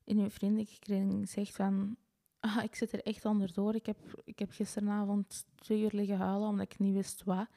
in 0.04 0.18
uw 0.18 0.30
vriendenkring 0.30 1.30
zegt 1.30 1.56
van... 1.56 1.98
Ah, 2.40 2.64
ik 2.64 2.76
zit 2.76 2.92
er 2.92 3.04
echt 3.04 3.26
onderdoor. 3.26 3.76
Ik 3.76 3.86
heb, 3.86 4.22
ik 4.24 4.40
heb 4.40 4.52
gisteravond 4.52 5.46
twee 5.56 5.82
uur 5.82 5.92
liggen 5.94 6.18
huilen 6.18 6.48
omdat 6.48 6.72
ik 6.72 6.80
niet 6.80 6.94
wist 6.94 7.24
wat. 7.24 7.48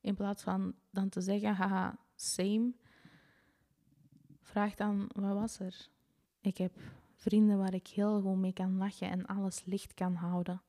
In 0.00 0.14
plaats 0.14 0.42
van 0.42 0.74
dan 0.90 1.08
te 1.08 1.20
zeggen, 1.20 1.54
haha, 1.54 1.98
same. 2.14 2.72
Vraag 4.52 4.74
dan, 4.74 5.10
wat 5.14 5.34
was 5.34 5.58
er? 5.58 5.88
Ik 6.40 6.58
heb 6.58 6.72
vrienden 7.14 7.58
waar 7.58 7.74
ik 7.74 7.86
heel 7.86 8.20
goed 8.20 8.36
mee 8.36 8.52
kan 8.52 8.76
lachen 8.76 9.10
en 9.10 9.26
alles 9.26 9.64
licht 9.64 9.94
kan 9.94 10.14
houden. 10.14 10.62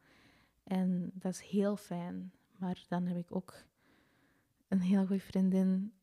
En 0.64 1.12
dat 1.14 1.34
is 1.34 1.42
heel 1.42 1.76
fijn. 1.76 2.32
Maar 2.58 2.86
dan 2.88 3.06
heb 3.06 3.18
ik 3.18 3.36
ook 3.36 3.64
een 4.68 4.82
heel 4.82 5.06
goede 5.06 5.22
vriendin 5.22 5.94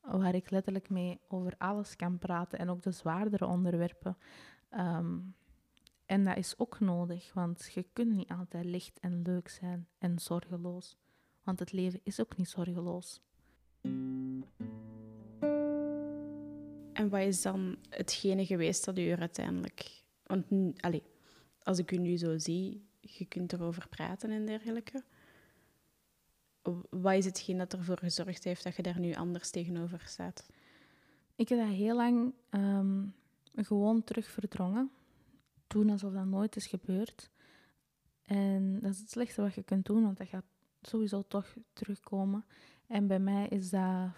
waar 0.00 0.34
ik 0.34 0.50
letterlijk 0.50 0.90
mee 0.90 1.20
over 1.28 1.54
alles 1.58 1.96
kan 1.96 2.18
praten 2.18 2.58
en 2.58 2.68
ook 2.68 2.82
de 2.82 2.92
zwaardere 2.92 3.46
onderwerpen. 3.46 4.16
Ehm, 4.68 5.18
en 6.06 6.24
dat 6.24 6.36
is 6.36 6.58
ook 6.58 6.80
nodig, 6.80 7.32
want 7.32 7.70
je 7.74 7.86
kunt 7.92 8.14
niet 8.14 8.30
altijd 8.30 8.64
licht 8.64 9.00
en 9.00 9.22
leuk 9.22 9.48
zijn 9.48 9.88
en 9.98 10.18
zorgeloos. 10.18 10.96
Want 11.42 11.58
het 11.58 11.72
leven 11.72 12.00
is 12.02 12.20
ook 12.20 12.36
niet 12.36 12.48
zorgeloos. 12.48 13.20
En 17.02 17.08
wat 17.08 17.20
is 17.20 17.42
dan 17.42 17.76
hetgene 17.88 18.46
geweest 18.46 18.84
dat 18.84 18.98
u 18.98 19.08
er 19.08 19.20
uiteindelijk... 19.20 20.02
Want 20.22 20.46
als 21.62 21.78
ik 21.78 21.90
u 21.92 21.96
nu 21.96 22.16
zo 22.16 22.38
zie, 22.38 22.86
je 23.00 23.24
kunt 23.24 23.52
erover 23.52 23.88
praten 23.88 24.30
en 24.30 24.46
dergelijke. 24.46 25.04
Wat 26.90 27.14
is 27.14 27.24
hetgeen 27.24 27.58
dat 27.58 27.72
ervoor 27.72 27.98
gezorgd 27.98 28.44
heeft 28.44 28.64
dat 28.64 28.76
je 28.76 28.82
daar 28.82 29.00
nu 29.00 29.14
anders 29.14 29.50
tegenover 29.50 30.02
staat? 30.06 30.46
Ik 31.34 31.48
heb 31.48 31.58
dat 31.58 31.68
heel 31.68 31.96
lang 31.96 32.34
ehm, 32.48 33.04
gewoon 33.54 34.04
terug 34.04 34.30
verdrongen. 34.30 34.90
Doen 35.66 35.90
alsof 35.90 36.12
dat 36.12 36.26
nooit 36.26 36.56
is 36.56 36.66
gebeurd. 36.66 37.30
En 38.24 38.80
dat 38.80 38.92
is 38.92 38.98
het 38.98 39.10
slechtste 39.10 39.42
wat 39.42 39.54
je 39.54 39.62
kunt 39.62 39.86
doen, 39.86 40.02
want 40.02 40.16
dat 40.16 40.28
gaat 40.28 40.46
sowieso 40.82 41.22
toch 41.22 41.56
terugkomen. 41.72 42.44
En 42.86 43.06
bij 43.06 43.20
mij 43.20 43.48
is 43.48 43.70
dat 43.70 44.10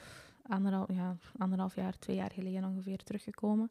anderhalf, 0.49 1.75
ja, 1.75 1.83
jaar, 1.83 1.99
twee 1.99 2.17
jaar 2.17 2.31
geleden 2.31 2.65
ongeveer 2.65 3.03
teruggekomen. 3.03 3.71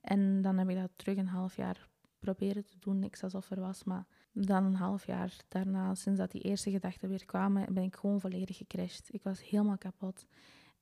En 0.00 0.42
dan 0.42 0.58
heb 0.58 0.68
ik 0.68 0.76
dat 0.76 0.90
terug 0.96 1.16
een 1.16 1.26
half 1.26 1.56
jaar 1.56 1.88
proberen 2.18 2.64
te 2.64 2.78
doen, 2.78 2.98
niks 2.98 3.22
alsof 3.22 3.50
er 3.50 3.60
was. 3.60 3.84
Maar 3.84 4.06
dan 4.32 4.64
een 4.64 4.74
half 4.74 5.06
jaar 5.06 5.36
daarna, 5.48 5.94
sinds 5.94 6.18
dat 6.18 6.30
die 6.30 6.40
eerste 6.40 6.70
gedachten 6.70 7.08
weer 7.08 7.24
kwamen, 7.24 7.74
ben 7.74 7.82
ik 7.82 7.96
gewoon 7.96 8.20
volledig 8.20 8.56
gecrashed. 8.56 9.08
Ik 9.12 9.22
was 9.22 9.48
helemaal 9.48 9.78
kapot. 9.78 10.26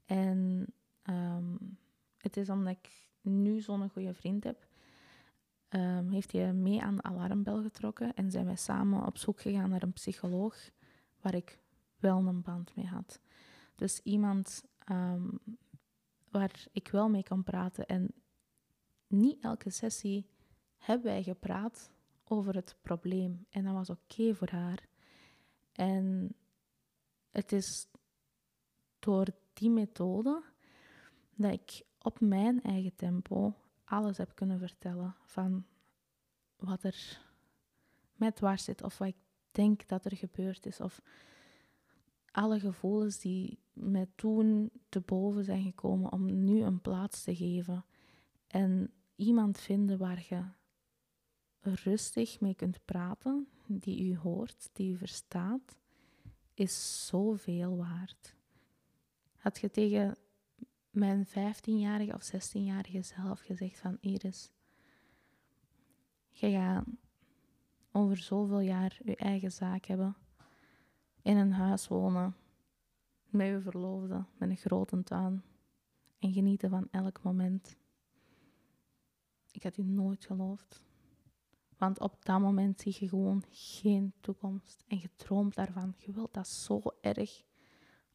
En 0.06 0.66
ehm, 1.02 1.56
het 2.16 2.36
is 2.36 2.50
omdat 2.50 2.76
ik 2.82 3.08
nu 3.20 3.60
zo'n 3.60 3.90
goede 3.90 4.14
vriend 4.14 4.44
heb, 4.44 4.66
um, 5.68 6.10
heeft 6.10 6.32
hij 6.32 6.52
mee 6.52 6.82
aan 6.82 6.96
de 6.96 7.02
alarmbel 7.02 7.62
getrokken 7.62 8.14
en 8.14 8.30
zijn 8.30 8.44
wij 8.44 8.56
samen 8.56 9.06
op 9.06 9.16
zoek 9.16 9.40
gegaan 9.40 9.70
naar 9.70 9.82
een 9.82 9.92
psycholoog 9.92 10.70
waar 11.20 11.34
ik 11.34 11.58
wel 11.98 12.26
een 12.26 12.42
band 12.42 12.76
mee 12.76 12.86
had. 12.86 13.20
Dus 13.74 14.00
iemand 14.02 14.64
ehm, 14.88 15.28
waar 16.30 16.66
ik 16.72 16.88
wel 16.88 17.08
mee 17.08 17.22
kan 17.22 17.44
praten. 17.44 17.86
En 17.86 18.12
niet 19.06 19.42
elke 19.42 19.70
sessie 19.70 20.26
hebben 20.76 21.06
wij 21.06 21.22
gepraat 21.22 21.90
over 22.24 22.54
het 22.54 22.76
probleem. 22.82 23.46
En 23.50 23.64
dat 23.64 23.74
was 23.74 23.90
oké 23.90 24.34
voor 24.34 24.50
haar. 24.50 24.86
En 25.72 26.34
het 27.30 27.52
is 27.52 27.88
door 28.98 29.26
die 29.52 29.70
methode 29.70 30.42
dat 31.34 31.52
ik 31.52 31.82
op 31.98 32.20
mijn 32.20 32.62
eigen 32.62 32.94
tempo 32.96 33.54
alles 33.84 34.16
heb 34.16 34.34
kunnen 34.34 34.58
vertellen 34.58 35.16
van 35.24 35.66
wat 36.56 36.82
er 36.82 37.26
met 38.14 38.36
dwars 38.36 38.64
zit 38.64 38.82
of 38.82 38.98
wat 38.98 39.08
ik 39.08 39.16
denk 39.50 39.88
dat 39.88 40.04
er 40.04 40.16
gebeurd 40.16 40.66
is 40.66 40.80
of 40.80 41.02
alle 42.38 42.60
gevoelens 42.60 43.18
die 43.18 43.58
mij 43.72 44.06
toen 44.14 44.70
te 44.88 45.00
boven 45.00 45.44
zijn 45.44 45.62
gekomen 45.62 46.12
om 46.12 46.44
nu 46.44 46.62
een 46.62 46.80
plaats 46.80 47.24
te 47.24 47.36
geven 47.36 47.84
en 48.46 48.92
iemand 49.16 49.58
vinden 49.60 49.98
waar 49.98 50.26
je 50.28 50.44
rustig 51.60 52.40
mee 52.40 52.54
kunt 52.54 52.84
praten, 52.84 53.48
die 53.66 54.04
u 54.04 54.16
hoort, 54.16 54.70
die 54.72 54.92
u 54.92 54.96
verstaat, 54.96 55.78
is 56.54 57.06
zoveel 57.06 57.76
waard. 57.76 58.34
Had 59.36 59.58
je 59.58 59.70
tegen 59.70 60.16
mijn 60.90 61.26
15-jarige 61.26 62.14
of 62.14 62.32
16-jarige 62.34 63.02
zelf 63.02 63.40
gezegd 63.40 63.78
van 63.78 63.98
Iris, 64.00 64.50
je 66.30 66.50
gaat 66.50 66.84
over 67.92 68.16
zoveel 68.16 68.60
jaar 68.60 68.98
je 69.04 69.16
eigen 69.16 69.52
zaak 69.52 69.84
hebben, 69.84 70.16
in 71.28 71.36
een 71.36 71.52
huis 71.52 71.88
wonen, 71.88 72.36
met 73.26 73.46
je 73.46 73.60
verloofde, 73.60 74.24
met 74.36 74.50
een 74.50 74.56
grote 74.56 75.02
tuin 75.02 75.42
en 76.18 76.32
genieten 76.32 76.70
van 76.70 76.88
elk 76.90 77.22
moment. 77.22 77.76
Ik 79.50 79.62
had 79.62 79.76
u 79.76 79.82
nooit 79.82 80.24
geloofd. 80.24 80.84
Want 81.76 82.00
op 82.00 82.24
dat 82.24 82.40
moment 82.40 82.80
zie 82.80 82.96
je 82.98 83.08
gewoon 83.08 83.44
geen 83.50 84.12
toekomst. 84.20 84.84
En 84.86 84.98
je 84.98 85.10
droomt 85.16 85.54
daarvan. 85.54 85.94
Je 85.96 86.12
wilt 86.12 86.34
dat 86.34 86.48
zo 86.48 86.80
erg. 87.00 87.44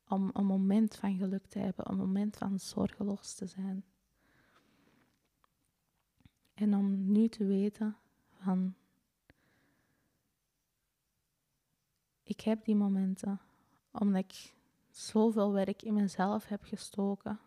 Om 0.07 0.29
een 0.33 0.45
moment 0.45 0.95
van 0.95 1.17
geluk 1.17 1.45
te 1.45 1.59
hebben. 1.59 1.89
Een 1.89 1.97
moment 1.97 2.37
van 2.37 2.59
zorgeloos 2.59 3.33
te 3.33 3.47
zijn. 3.47 3.85
En 6.53 6.75
om 6.75 7.11
nu 7.11 7.27
te 7.27 7.45
weten 7.45 7.97
van... 8.31 8.75
Ik 12.23 12.41
heb 12.41 12.65
die 12.65 12.75
momenten. 12.75 13.39
Omdat 13.91 14.23
ik 14.23 14.53
zoveel 14.89 15.51
werk 15.51 15.81
in 15.81 15.93
mezelf 15.93 16.47
heb 16.47 16.63
gestoken. 16.63 17.39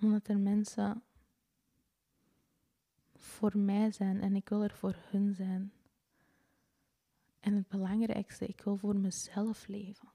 Omdat 0.00 0.28
er 0.28 0.38
mensen 0.38 1.02
voor 3.14 3.58
mij 3.58 3.92
zijn 3.92 4.20
en 4.20 4.36
ik 4.36 4.48
wil 4.48 4.62
er 4.62 4.74
voor 4.74 4.96
hun 5.10 5.34
zijn. 5.34 5.72
En 7.40 7.54
het 7.54 7.68
belangrijkste, 7.68 8.46
ik 8.46 8.60
wil 8.60 8.76
voor 8.76 8.96
mezelf 8.96 9.66
leven. 9.66 10.08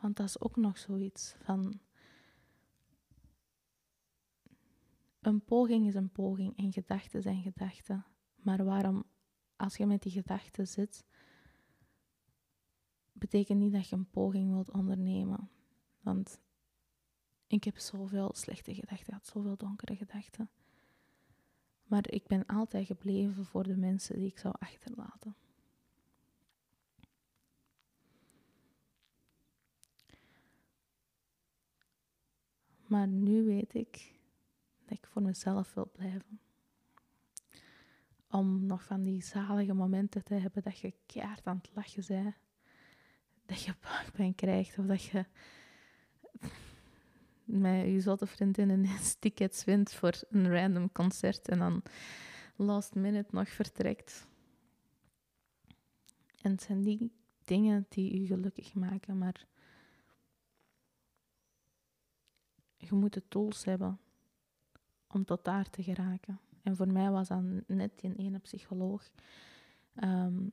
Want 0.00 0.16
dat 0.16 0.26
is 0.26 0.40
ook 0.40 0.56
nog 0.56 0.78
zoiets 0.78 1.34
van. 1.42 1.80
Een 5.20 5.44
poging 5.44 5.86
is 5.86 5.94
een 5.94 6.10
poging 6.10 6.56
en 6.56 6.72
gedachten 6.72 7.22
zijn 7.22 7.42
gedachten. 7.42 8.04
Maar 8.34 8.64
waarom, 8.64 9.04
als 9.56 9.76
je 9.76 9.86
met 9.86 10.02
die 10.02 10.12
gedachten 10.12 10.68
zit, 10.68 11.04
betekent 13.20 13.58
niet 13.58 13.72
dat 13.72 13.88
je 13.88 13.96
een 13.96 14.10
poging 14.10 14.50
wilt 14.52 14.70
ondernemen. 14.70 15.50
Want 16.00 16.40
ik 17.46 17.64
heb 17.64 17.78
zoveel 17.78 18.30
slechte 18.34 18.74
gedachten 18.74 19.04
gehad, 19.04 19.26
zoveel 19.26 19.56
donkere 19.56 19.96
gedachten. 19.96 20.50
Maar 21.86 22.10
ik 22.10 22.26
ben 22.26 22.46
altijd 22.46 22.86
gebleven 22.86 23.44
voor 23.44 23.62
de 23.62 23.76
mensen 23.76 24.18
die 24.18 24.26
ik 24.26 24.38
zou 24.38 24.54
achterlaten. 24.58 25.36
Maar 32.86 33.08
nu 33.08 33.44
weet 33.44 33.74
ik 33.74 34.18
dat 34.84 34.98
ik 34.98 35.06
voor 35.06 35.22
mezelf 35.22 35.74
wil 35.74 35.90
blijven. 35.92 36.40
Om 38.30 38.66
nog 38.66 38.84
van 38.84 39.02
die 39.02 39.22
zalige 39.22 39.74
momenten 39.74 40.24
te 40.24 40.34
hebben 40.34 40.62
dat 40.62 40.78
je 40.78 40.94
keihard 41.06 41.46
aan 41.46 41.56
het 41.62 41.70
lachen 41.74 42.04
bent. 42.06 42.34
Dat 43.50 43.62
je 43.62 43.74
buikpijn 43.80 44.34
krijgt 44.34 44.78
of 44.78 44.86
dat 44.86 45.02
je 45.02 45.24
met 47.44 47.84
je 47.84 48.00
zotte 48.00 48.26
vriendin 48.26 48.70
ineens 48.70 49.14
tickets 49.14 49.64
wint 49.64 49.92
voor 49.92 50.12
een 50.28 50.50
random 50.50 50.92
concert 50.92 51.48
en 51.48 51.58
dan 51.58 51.82
last 52.56 52.94
minute 52.94 53.28
nog 53.30 53.48
vertrekt. 53.48 54.26
En 56.42 56.50
het 56.50 56.62
zijn 56.62 56.82
die 56.82 57.12
dingen 57.44 57.86
die 57.88 58.20
je 58.20 58.26
gelukkig 58.26 58.74
maken, 58.74 59.18
maar 59.18 59.46
je 62.76 62.94
moet 62.94 63.12
de 63.12 63.28
tools 63.28 63.64
hebben 63.64 64.00
om 65.06 65.24
tot 65.24 65.44
daar 65.44 65.70
te 65.70 65.82
geraken. 65.82 66.40
En 66.62 66.76
voor 66.76 66.92
mij 66.92 67.10
was 67.10 67.28
dat 67.28 67.42
net 67.66 68.00
die 68.00 68.16
ene 68.16 68.38
psycholoog. 68.38 69.10
Um, 69.94 70.52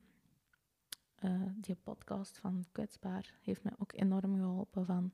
uh, 1.24 1.42
die 1.54 1.74
podcast 1.74 2.38
van 2.38 2.64
Kwetsbaar 2.72 3.34
heeft 3.40 3.62
mij 3.62 3.72
ook 3.78 3.92
enorm 3.92 4.36
geholpen 4.36 4.86
van 4.86 5.12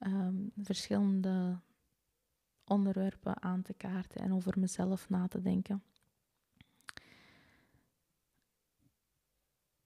um, 0.00 0.52
verschillende 0.56 1.58
onderwerpen 2.64 3.42
aan 3.42 3.62
te 3.62 3.74
kaarten 3.74 4.20
en 4.20 4.32
over 4.32 4.58
mezelf 4.58 5.08
na 5.08 5.28
te 5.28 5.42
denken. 5.42 5.82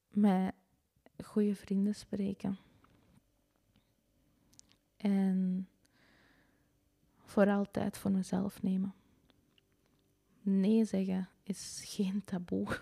Met 0.09 0.54
goede 1.24 1.54
vrienden 1.54 1.94
spreken. 1.94 2.59
En 4.96 5.68
vooral 7.16 7.70
tijd 7.70 7.98
voor 7.98 8.11
mezelf 8.11 8.62
nemen. 8.62 8.94
Nee 10.42 10.85
zeggen 10.85 11.28
is 11.42 11.82
geen 11.85 12.24
taboe. 12.24 12.80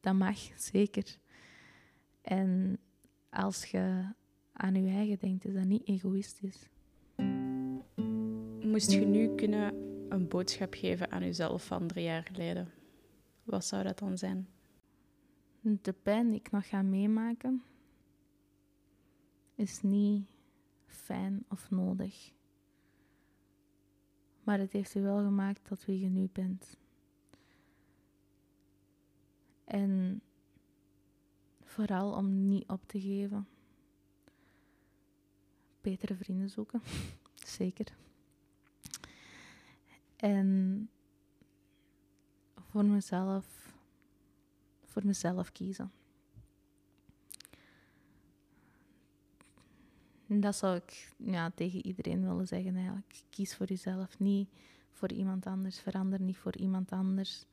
Dat 0.00 0.14
mag 0.14 0.38
zeker. 0.56 1.18
En 2.28 2.78
als 3.28 3.64
je 3.64 4.12
aan 4.52 4.84
je 4.84 4.92
eigen 4.92 5.18
denkt, 5.18 5.44
is 5.44 5.54
dat 5.54 5.64
niet 5.64 5.88
egoïstisch. 5.88 6.68
Moest 8.62 8.92
je 8.92 9.06
nu 9.06 9.34
kunnen 9.34 9.74
een 10.08 10.28
boodschap 10.28 10.74
geven 10.74 11.10
aan 11.10 11.22
jezelf 11.22 11.66
van 11.66 11.86
drie 11.86 12.04
jaar 12.04 12.22
geleden, 12.22 12.70
wat 13.42 13.64
zou 13.64 13.82
dat 13.82 13.98
dan 13.98 14.18
zijn? 14.18 14.48
De 15.60 15.92
pijn 15.92 16.30
die 16.30 16.38
ik 16.38 16.50
nog 16.50 16.68
ga 16.68 16.82
meemaken, 16.82 17.62
is 19.54 19.82
niet 19.82 20.28
fijn 20.86 21.44
of 21.48 21.70
nodig. 21.70 22.32
Maar 24.42 24.58
het 24.58 24.72
heeft 24.72 24.94
u 24.94 25.00
wel 25.00 25.18
gemaakt 25.18 25.64
tot 25.64 25.84
wie 25.84 26.00
je 26.00 26.08
nu 26.08 26.28
bent. 26.32 26.76
En 29.64 30.22
vooral 31.78 32.12
om 32.12 32.48
niet 32.48 32.68
op 32.68 32.86
te 32.86 33.00
geven. 33.00 33.48
Betere 35.80 36.14
vrienden 36.14 36.50
zoeken, 36.50 36.82
zeker. 37.58 37.96
En 40.16 40.90
voor 42.54 42.84
mezelf, 42.84 43.74
voor 44.84 45.06
mezelf 45.06 45.52
kiezen. 45.52 45.92
En 50.26 50.40
dat 50.40 50.56
zou 50.56 50.76
ik 50.76 51.14
ja, 51.16 51.50
tegen 51.50 51.86
iedereen 51.86 52.26
willen 52.26 52.46
zeggen 52.46 52.74
eigenlijk. 52.76 53.24
Kies 53.30 53.56
voor 53.56 53.66
jezelf, 53.66 54.18
niet 54.18 54.48
voor 54.90 55.12
iemand 55.12 55.46
anders. 55.46 55.80
Verander 55.80 56.20
niet 56.20 56.36
voor 56.36 56.56
iemand 56.56 56.92
anders. 56.92 57.44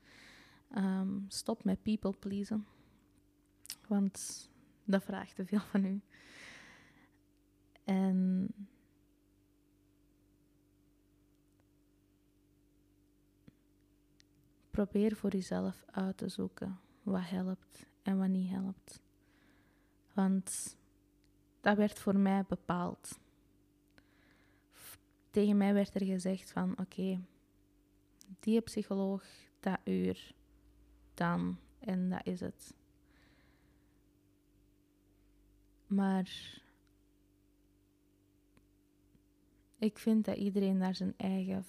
Ehm, 0.70 1.20
stop 1.28 1.64
met 1.64 1.84
people 1.84 2.14
pleasen. 2.20 2.66
Want 3.88 4.50
dat 4.84 5.04
vraagt 5.04 5.36
te 5.36 5.45
veel 5.45 5.60
van 5.60 5.86
u. 5.86 6.02
En 7.84 8.48
probeer 14.71 15.15
voor 15.15 15.32
jezelf 15.32 15.86
uit 15.91 16.17
te 16.17 16.30
zoeken 16.30 16.80
wat 17.04 17.30
helpt 17.30 17.86
en 18.02 18.17
wat 18.17 18.28
niet 18.28 18.50
helpt. 18.50 19.02
Want 20.13 20.78
dat 21.62 21.78
werd 21.78 22.00
voor 22.00 22.17
mij 22.17 22.43
bepaald. 22.48 23.19
Tegen 25.30 25.58
mij 25.58 25.74
werd 25.74 25.95
er 25.95 26.06
gezegd 26.06 26.52
van 26.52 26.80
oké, 26.80 27.21
die 28.39 28.62
psycholoog, 28.62 29.24
dat 29.60 29.80
uur, 29.84 30.34
dan 31.13 31.58
en 31.80 32.10
dat 32.10 32.26
is 32.26 32.39
het. 32.39 32.74
Maar 35.96 36.62
ik 39.78 40.00
vind 40.00 40.26
dat 40.26 40.38
iedereen 40.38 40.80
daar 40.80 40.96
zijn 40.96 41.14
eigen 41.18 41.64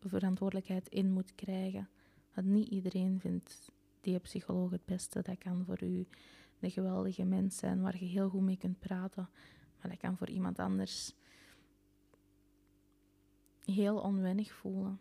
verantwoordelijkheid 0.00 0.88
in 0.88 1.12
moet 1.12 1.34
krijgen. 1.34 1.88
Want 2.32 2.46
niet 2.46 2.68
iedereen 2.68 3.20
vindt 3.20 3.70
die 4.00 4.18
psycholoog 4.18 4.70
het 4.70 4.84
beste. 4.84 5.22
Dat 5.22 5.38
kan 5.38 5.64
voor 5.64 5.82
u 5.82 6.06
een 6.60 6.70
geweldige 6.70 7.24
mens 7.24 7.56
zijn 7.56 7.82
waar 7.82 7.98
je 7.98 8.04
heel 8.04 8.28
goed 8.28 8.42
mee 8.42 8.56
kunt 8.56 8.78
praten. 8.78 9.28
Maar 9.80 9.90
dat 9.90 10.00
kan 10.00 10.16
voor 10.16 10.30
iemand 10.30 10.58
anders 10.58 11.14
heel 13.64 13.98
onwennig 13.98 14.52
voelen. 14.52 15.00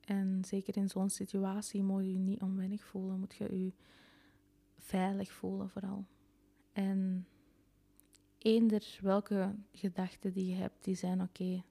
En 0.00 0.44
zeker 0.44 0.76
in 0.76 0.88
zo'n 0.88 1.10
situatie 1.10 1.82
moet 1.82 2.02
je 2.04 2.12
je 2.12 2.18
niet 2.18 2.42
onwennig 2.42 2.84
voelen, 2.84 3.18
moet 3.18 3.34
je 3.34 3.64
je 3.64 3.72
veilig 4.76 5.32
voelen 5.32 5.70
vooral. 5.70 6.06
En 6.74 7.26
eender 8.38 8.98
welke 9.00 9.54
gedachten 9.72 10.32
die 10.32 10.46
je 10.46 10.54
hebt, 10.54 10.84
die 10.84 10.94
zijn 10.94 11.22
oké. 11.22 11.62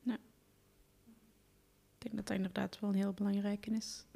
Ja. 0.00 0.14
Ik 0.14 1.98
denk 1.98 2.16
dat 2.16 2.26
dat 2.26 2.36
inderdaad 2.36 2.80
wel 2.80 2.90
een 2.90 2.96
heel 2.96 3.12
belangrijke 3.12 3.70
is. 3.70 4.06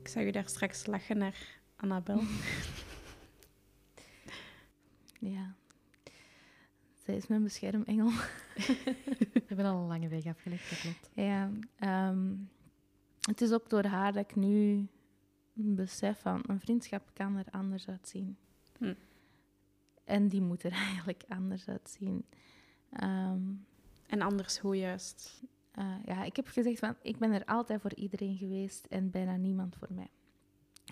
Ik 0.00 0.08
zag 0.08 0.22
u 0.22 0.30
daar 0.30 0.48
straks 0.48 0.86
lachen 0.86 1.18
naar 1.18 1.60
Annabel. 1.76 2.20
ja. 5.32 5.54
Zij 7.04 7.16
is 7.16 7.26
mijn 7.26 7.42
beschermengel. 7.42 8.10
We 9.32 9.42
hebben 9.46 9.66
al 9.66 9.80
een 9.80 9.86
lange 9.86 10.08
weg 10.08 10.26
afgelegd, 10.26 10.70
dat 10.70 10.80
klopt. 10.80 11.10
Ja. 11.14 11.50
ehm, 11.76 12.34
het 13.20 13.40
is 13.40 13.52
ook 13.52 13.70
door 13.70 13.84
haar 13.84 14.12
dat 14.12 14.30
ik 14.30 14.36
nu 14.36 14.88
besef 15.62 16.20
van 16.20 16.42
een 16.46 16.60
vriendschap 16.60 17.10
kan 17.12 17.36
er 17.36 17.46
anders 17.50 17.88
uitzien. 17.88 18.36
Hm. 18.78 18.94
En 20.04 20.28
die 20.28 20.40
moet 20.40 20.62
er 20.62 20.72
eigenlijk 20.88 21.24
anders 21.28 21.68
uitzien. 21.68 22.24
Ehm, 22.90 23.40
En 24.06 24.20
anders 24.22 24.58
hoe 24.58 24.76
juist? 24.76 25.42
eh, 25.70 25.94
ja, 26.04 26.24
ik 26.24 26.36
heb 26.36 26.46
gezegd 26.46 26.78
van 26.78 26.94
ik 27.02 27.18
ben 27.18 27.32
er 27.32 27.44
altijd 27.44 27.80
voor 27.80 27.94
iedereen 27.94 28.36
geweest 28.36 28.86
en 28.86 29.10
bijna 29.10 29.36
niemand 29.36 29.76
voor 29.76 29.88
mij. 29.92 30.10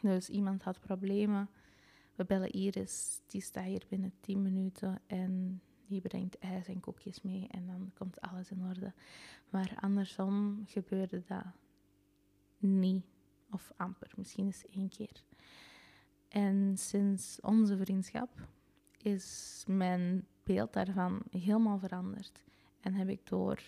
Dus 0.02 0.28
iemand 0.28 0.62
had 0.62 0.80
problemen. 0.80 1.48
We 2.14 2.24
bellen 2.24 2.50
Iris, 2.52 3.20
die 3.26 3.40
staat 3.40 3.64
hier 3.64 3.82
binnen 3.88 4.12
10 4.20 4.42
minuten 4.42 5.00
en 5.06 5.60
die 5.86 6.00
brengt 6.00 6.38
ijs 6.38 6.66
en 6.66 6.80
koekjes 6.80 7.22
mee 7.22 7.48
en 7.50 7.66
dan 7.66 7.90
komt 7.94 8.20
alles 8.20 8.50
in 8.50 8.64
orde. 8.68 8.92
Maar 9.50 9.72
andersom 9.80 10.62
gebeurde 10.66 11.22
dat 11.26 11.44
niet 12.58 13.04
of 13.50 13.72
amper, 13.76 14.12
misschien 14.16 14.44
eens 14.44 14.66
één 14.66 14.88
keer. 14.88 15.24
En 16.28 16.76
sinds 16.76 17.40
onze 17.40 17.76
vriendschap 17.76 18.48
is 18.98 19.64
mijn 19.66 20.26
beeld 20.42 20.72
daarvan 20.72 21.22
helemaal 21.30 21.78
veranderd. 21.78 22.42
En 22.80 22.94
heb 22.94 23.08
ik 23.08 23.26
door, 23.26 23.62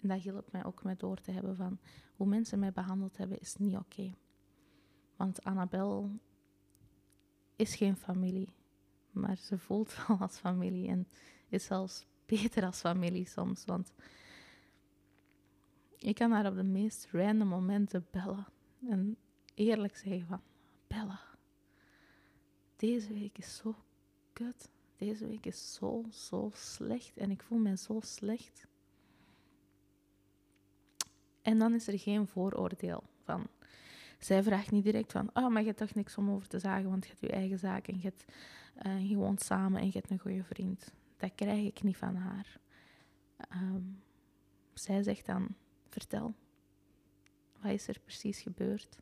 en 0.00 0.08
dat 0.08 0.20
hielp 0.20 0.52
mij 0.52 0.64
ook 0.64 0.82
met 0.82 1.00
door 1.00 1.16
te 1.16 1.30
hebben 1.30 1.56
van 1.56 1.78
hoe 2.14 2.26
mensen 2.26 2.58
mij 2.58 2.72
behandeld 2.72 3.16
hebben, 3.16 3.40
is 3.40 3.56
niet 3.56 3.76
oké. 3.76 4.14
Want 5.16 5.44
Annabel 5.44 6.10
is 7.56 7.74
geen 7.74 7.96
familie, 7.96 8.48
maar 9.10 9.36
ze 9.36 9.58
voelt 9.58 9.96
wel 10.06 10.18
als 10.18 10.38
familie 10.38 10.88
en 10.88 11.08
is 11.48 11.64
zelfs 11.64 12.06
beter 12.26 12.64
als 12.64 12.80
familie 12.80 13.28
soms. 13.28 13.64
Want 13.64 13.92
ik 15.98 16.14
kan 16.14 16.30
haar 16.30 16.46
op 16.46 16.54
de 16.54 16.62
meest 16.62 17.08
random 17.10 17.48
momenten 17.48 18.06
bellen 18.10 18.46
en 18.88 19.16
eerlijk 19.54 19.96
zeggen 19.96 20.26
van, 20.26 20.40
Bella, 20.86 21.20
deze 22.76 23.12
week 23.12 23.38
is 23.38 23.56
zo 23.56 23.74
kut. 24.32 24.70
Deze 24.96 25.26
week 25.26 25.46
is 25.46 25.74
zo, 25.74 26.04
zo 26.10 26.50
slecht 26.54 27.16
en 27.16 27.30
ik 27.30 27.42
voel 27.42 27.58
me 27.58 27.76
zo 27.76 28.00
slecht. 28.02 28.66
En 31.42 31.58
dan 31.58 31.74
is 31.74 31.86
er 31.86 31.98
geen 31.98 32.26
vooroordeel 32.26 33.02
van. 33.24 33.46
Zij 34.18 34.42
vraagt 34.42 34.70
niet 34.70 34.84
direct 34.84 35.12
van, 35.12 35.30
oh, 35.34 35.48
maar 35.48 35.60
je 35.60 35.66
hebt 35.66 35.78
toch 35.78 35.94
niks 35.94 36.16
om 36.16 36.30
over 36.30 36.48
te 36.48 36.58
zagen, 36.58 36.90
want 36.90 37.04
je 37.04 37.08
hebt 37.10 37.20
je 37.20 37.30
eigen 37.32 37.58
zaak 37.58 37.88
en 37.88 37.96
je, 37.96 38.02
hebt, 38.02 38.24
eh, 38.74 39.10
je 39.10 39.16
woont 39.16 39.42
samen 39.42 39.80
en 39.80 39.86
je 39.86 39.92
hebt 39.92 40.10
een 40.10 40.18
goede 40.18 40.44
vriend. 40.44 40.92
Dat 41.16 41.34
krijg 41.34 41.66
ik 41.66 41.82
niet 41.82 41.96
van 41.96 42.14
haar. 42.14 42.60
Ehm, 43.36 43.82
zij 44.74 45.02
zegt 45.02 45.26
dan, 45.26 45.48
vertel, 45.88 46.34
wat 47.62 47.72
is 47.72 47.88
er 47.88 48.00
precies 48.00 48.40
gebeurd? 48.40 48.98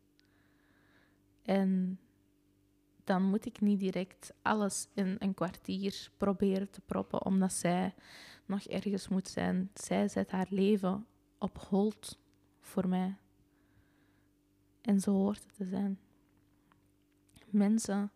En 1.42 2.00
dan 3.04 3.22
moet 3.22 3.46
ik 3.46 3.60
niet 3.60 3.80
direct 3.80 4.32
alles 4.42 4.88
in 4.94 5.16
een 5.18 5.34
kwartier 5.34 6.10
proberen 6.16 6.70
te 6.70 6.80
proppen, 6.80 7.24
omdat 7.24 7.52
zij 7.52 7.94
nog 8.46 8.62
ergens 8.62 9.08
moet 9.08 9.28
zijn. 9.28 9.70
Zij 9.74 10.08
zet 10.08 10.30
haar 10.30 10.46
leven 10.50 11.06
op 11.38 11.58
hold 11.58 12.18
voor 12.60 12.88
mij. 12.88 13.16
En 14.80 15.00
zo 15.00 15.12
hoort 15.12 15.42
het 15.42 15.54
te 15.54 15.64
zijn. 15.64 15.98
Mensen 17.50 18.12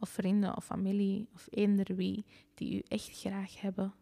of 0.00 0.08
vrienden 0.08 0.56
of 0.56 0.64
familie 0.64 1.28
of 1.34 1.46
eender 1.50 1.94
wie 1.94 2.24
die 2.54 2.76
u 2.76 2.82
echt 2.88 3.18
graag 3.18 3.60
hebben, 3.60 3.94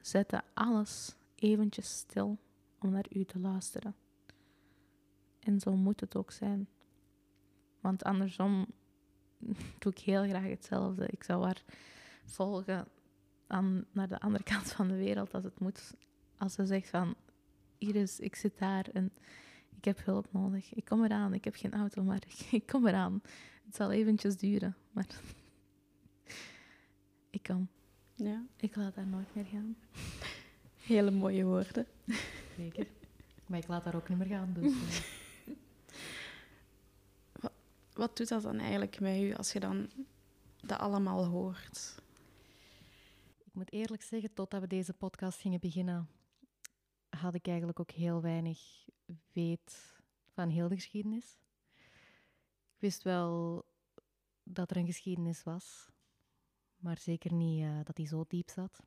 zetten 0.00 0.44
alles 0.54 1.16
eventjes 1.34 1.96
stil 1.96 2.38
om 2.78 2.90
naar 2.90 3.06
u 3.12 3.24
te 3.24 3.38
luisteren. 3.38 3.94
En 5.44 5.60
zo 5.60 5.76
moet 5.76 6.00
het 6.00 6.16
ook 6.16 6.30
zijn. 6.30 6.68
Want 7.80 8.04
andersom 8.04 8.66
doe 9.78 9.92
ik 9.92 9.98
heel 9.98 10.24
graag 10.28 10.48
hetzelfde. 10.48 11.06
Ik 11.06 11.24
zou 11.24 11.44
haar 11.44 11.62
volgen 12.24 12.86
aan, 13.46 13.84
naar 13.92 14.08
de 14.08 14.20
andere 14.20 14.44
kant 14.52 14.72
van 14.72 14.88
de 14.88 14.96
wereld 14.96 15.34
als 15.34 15.44
het 15.44 15.60
moet. 15.60 15.94
Als 16.38 16.54
ze 16.54 16.66
zegt 16.66 16.88
van, 16.88 17.14
Iris, 17.78 18.20
ik 18.20 18.34
zit 18.36 18.58
daar 18.58 18.88
en 18.92 19.12
ik 19.76 19.84
heb 19.84 20.04
hulp 20.04 20.26
nodig. 20.32 20.74
Ik 20.74 20.84
kom 20.84 21.04
eraan, 21.04 21.34
ik 21.34 21.44
heb 21.44 21.54
geen 21.54 21.74
auto, 21.74 22.02
maar 22.02 22.22
ik, 22.26 22.40
ik 22.60 22.66
kom 22.66 22.86
eraan. 22.86 23.22
Het 23.64 23.76
zal 23.76 23.90
eventjes 23.92 24.36
duren, 24.36 24.76
maar 24.92 25.06
Ik 27.30 27.42
kan. 27.42 27.68
Ja, 28.14 28.44
Ik 28.56 28.76
laat 28.76 28.94
daar 28.94 29.06
nooit 29.06 29.34
meer 29.34 29.44
gaan. 29.44 29.76
hele 30.82 31.10
mooie 31.10 31.44
woorden. 31.44 31.86
Zeker. 32.56 32.86
Maar 33.46 33.58
ik 33.58 33.66
laat 33.68 33.84
daar 33.84 33.94
ook 33.94 34.08
niet 34.08 34.18
meer 34.18 34.26
gaan, 34.26 34.52
dus... 34.52 34.72
Wat 37.94 38.16
doet 38.16 38.28
dat 38.28 38.42
dan 38.42 38.58
eigenlijk 38.58 39.00
met 39.00 39.20
u 39.20 39.34
als 39.34 39.52
je 39.52 39.60
dan 39.60 39.90
dat 40.60 40.78
allemaal 40.78 41.26
hoort? 41.26 41.94
Ik 43.44 43.54
moet 43.54 43.72
eerlijk 43.72 44.02
zeggen, 44.02 44.34
totdat 44.34 44.60
we 44.60 44.66
deze 44.66 44.92
podcast 44.92 45.40
gingen 45.40 45.60
beginnen, 45.60 46.08
had 47.08 47.34
ik 47.34 47.46
eigenlijk 47.46 47.80
ook 47.80 47.90
heel 47.90 48.20
weinig 48.20 48.86
weet 49.32 50.00
van 50.32 50.48
heel 50.48 50.68
de 50.68 50.74
geschiedenis. 50.74 51.38
Ik 52.74 52.80
wist 52.80 53.02
wel 53.02 53.64
dat 54.42 54.70
er 54.70 54.76
een 54.76 54.86
geschiedenis 54.86 55.42
was, 55.42 55.88
maar 56.76 56.98
zeker 56.98 57.32
niet 57.32 57.62
eh, 57.62 57.80
dat 57.84 57.96
die 57.96 58.06
zo 58.06 58.24
diep 58.28 58.50
zat. 58.50 58.82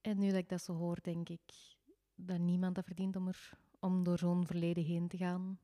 En 0.00 0.18
nu 0.18 0.26
dat 0.26 0.38
ik 0.38 0.48
dat 0.48 0.62
zo 0.62 0.74
hoor, 0.74 0.98
denk 1.02 1.28
ik 1.28 1.76
dat 2.14 2.38
niemand 2.38 2.74
dat 2.74 2.84
verdient 2.84 3.16
om, 3.16 3.28
er, 3.28 3.58
om 3.78 4.04
door 4.04 4.18
zo'n 4.18 4.46
verleden 4.46 4.84
heen 4.84 5.08
te 5.08 5.16
gaan. 5.16 5.58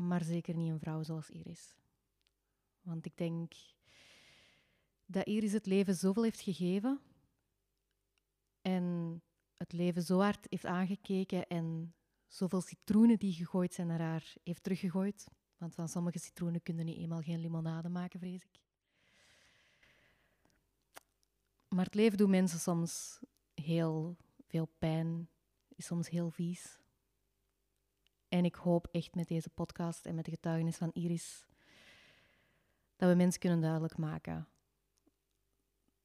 Maar 0.00 0.24
zeker 0.24 0.54
niet 0.54 0.70
een 0.70 0.78
vrouw 0.78 1.02
zoals 1.02 1.30
Iris. 1.30 1.76
Want 2.82 3.06
ik 3.06 3.16
denk 3.16 3.54
dat 5.06 5.26
Iris 5.26 5.52
het 5.52 5.66
leven 5.66 5.94
zoveel 5.94 6.22
heeft 6.22 6.40
gegeven 6.40 7.00
en 8.62 9.22
het 9.56 9.72
leven 9.72 10.02
zo 10.02 10.18
hard 10.20 10.46
heeft 10.48 10.66
aangekeken 10.66 11.46
en 11.46 11.94
zoveel 12.28 12.60
citroenen 12.60 13.18
die 13.18 13.32
gegooid 13.32 13.74
zijn 13.74 13.86
naar 13.86 14.00
haar 14.00 14.34
heeft 14.44 14.62
teruggegooid. 14.62 15.26
Want 15.56 15.74
van 15.74 15.88
sommige 15.88 16.18
citroenen 16.18 16.62
kunnen 16.62 16.84
niet 16.84 16.98
eenmaal 16.98 17.22
geen 17.22 17.40
limonade 17.40 17.88
maken, 17.88 18.20
vrees 18.20 18.44
ik. 18.44 18.60
Maar 21.68 21.84
het 21.84 21.94
leven 21.94 22.18
doet 22.18 22.28
mensen 22.28 22.58
soms 22.58 23.20
heel 23.54 24.16
veel 24.46 24.68
pijn, 24.78 25.28
is 25.74 25.86
soms 25.86 26.08
heel 26.08 26.30
vies. 26.30 26.78
En 28.28 28.44
ik 28.44 28.54
hoop 28.54 28.88
echt 28.90 29.14
met 29.14 29.28
deze 29.28 29.50
podcast 29.50 30.06
en 30.06 30.14
met 30.14 30.24
de 30.24 30.30
getuigenis 30.30 30.76
van 30.76 30.92
Iris 30.92 31.46
dat 32.96 33.08
we 33.08 33.14
mensen 33.14 33.40
kunnen 33.40 33.60
duidelijk 33.60 33.96
maken 33.96 34.48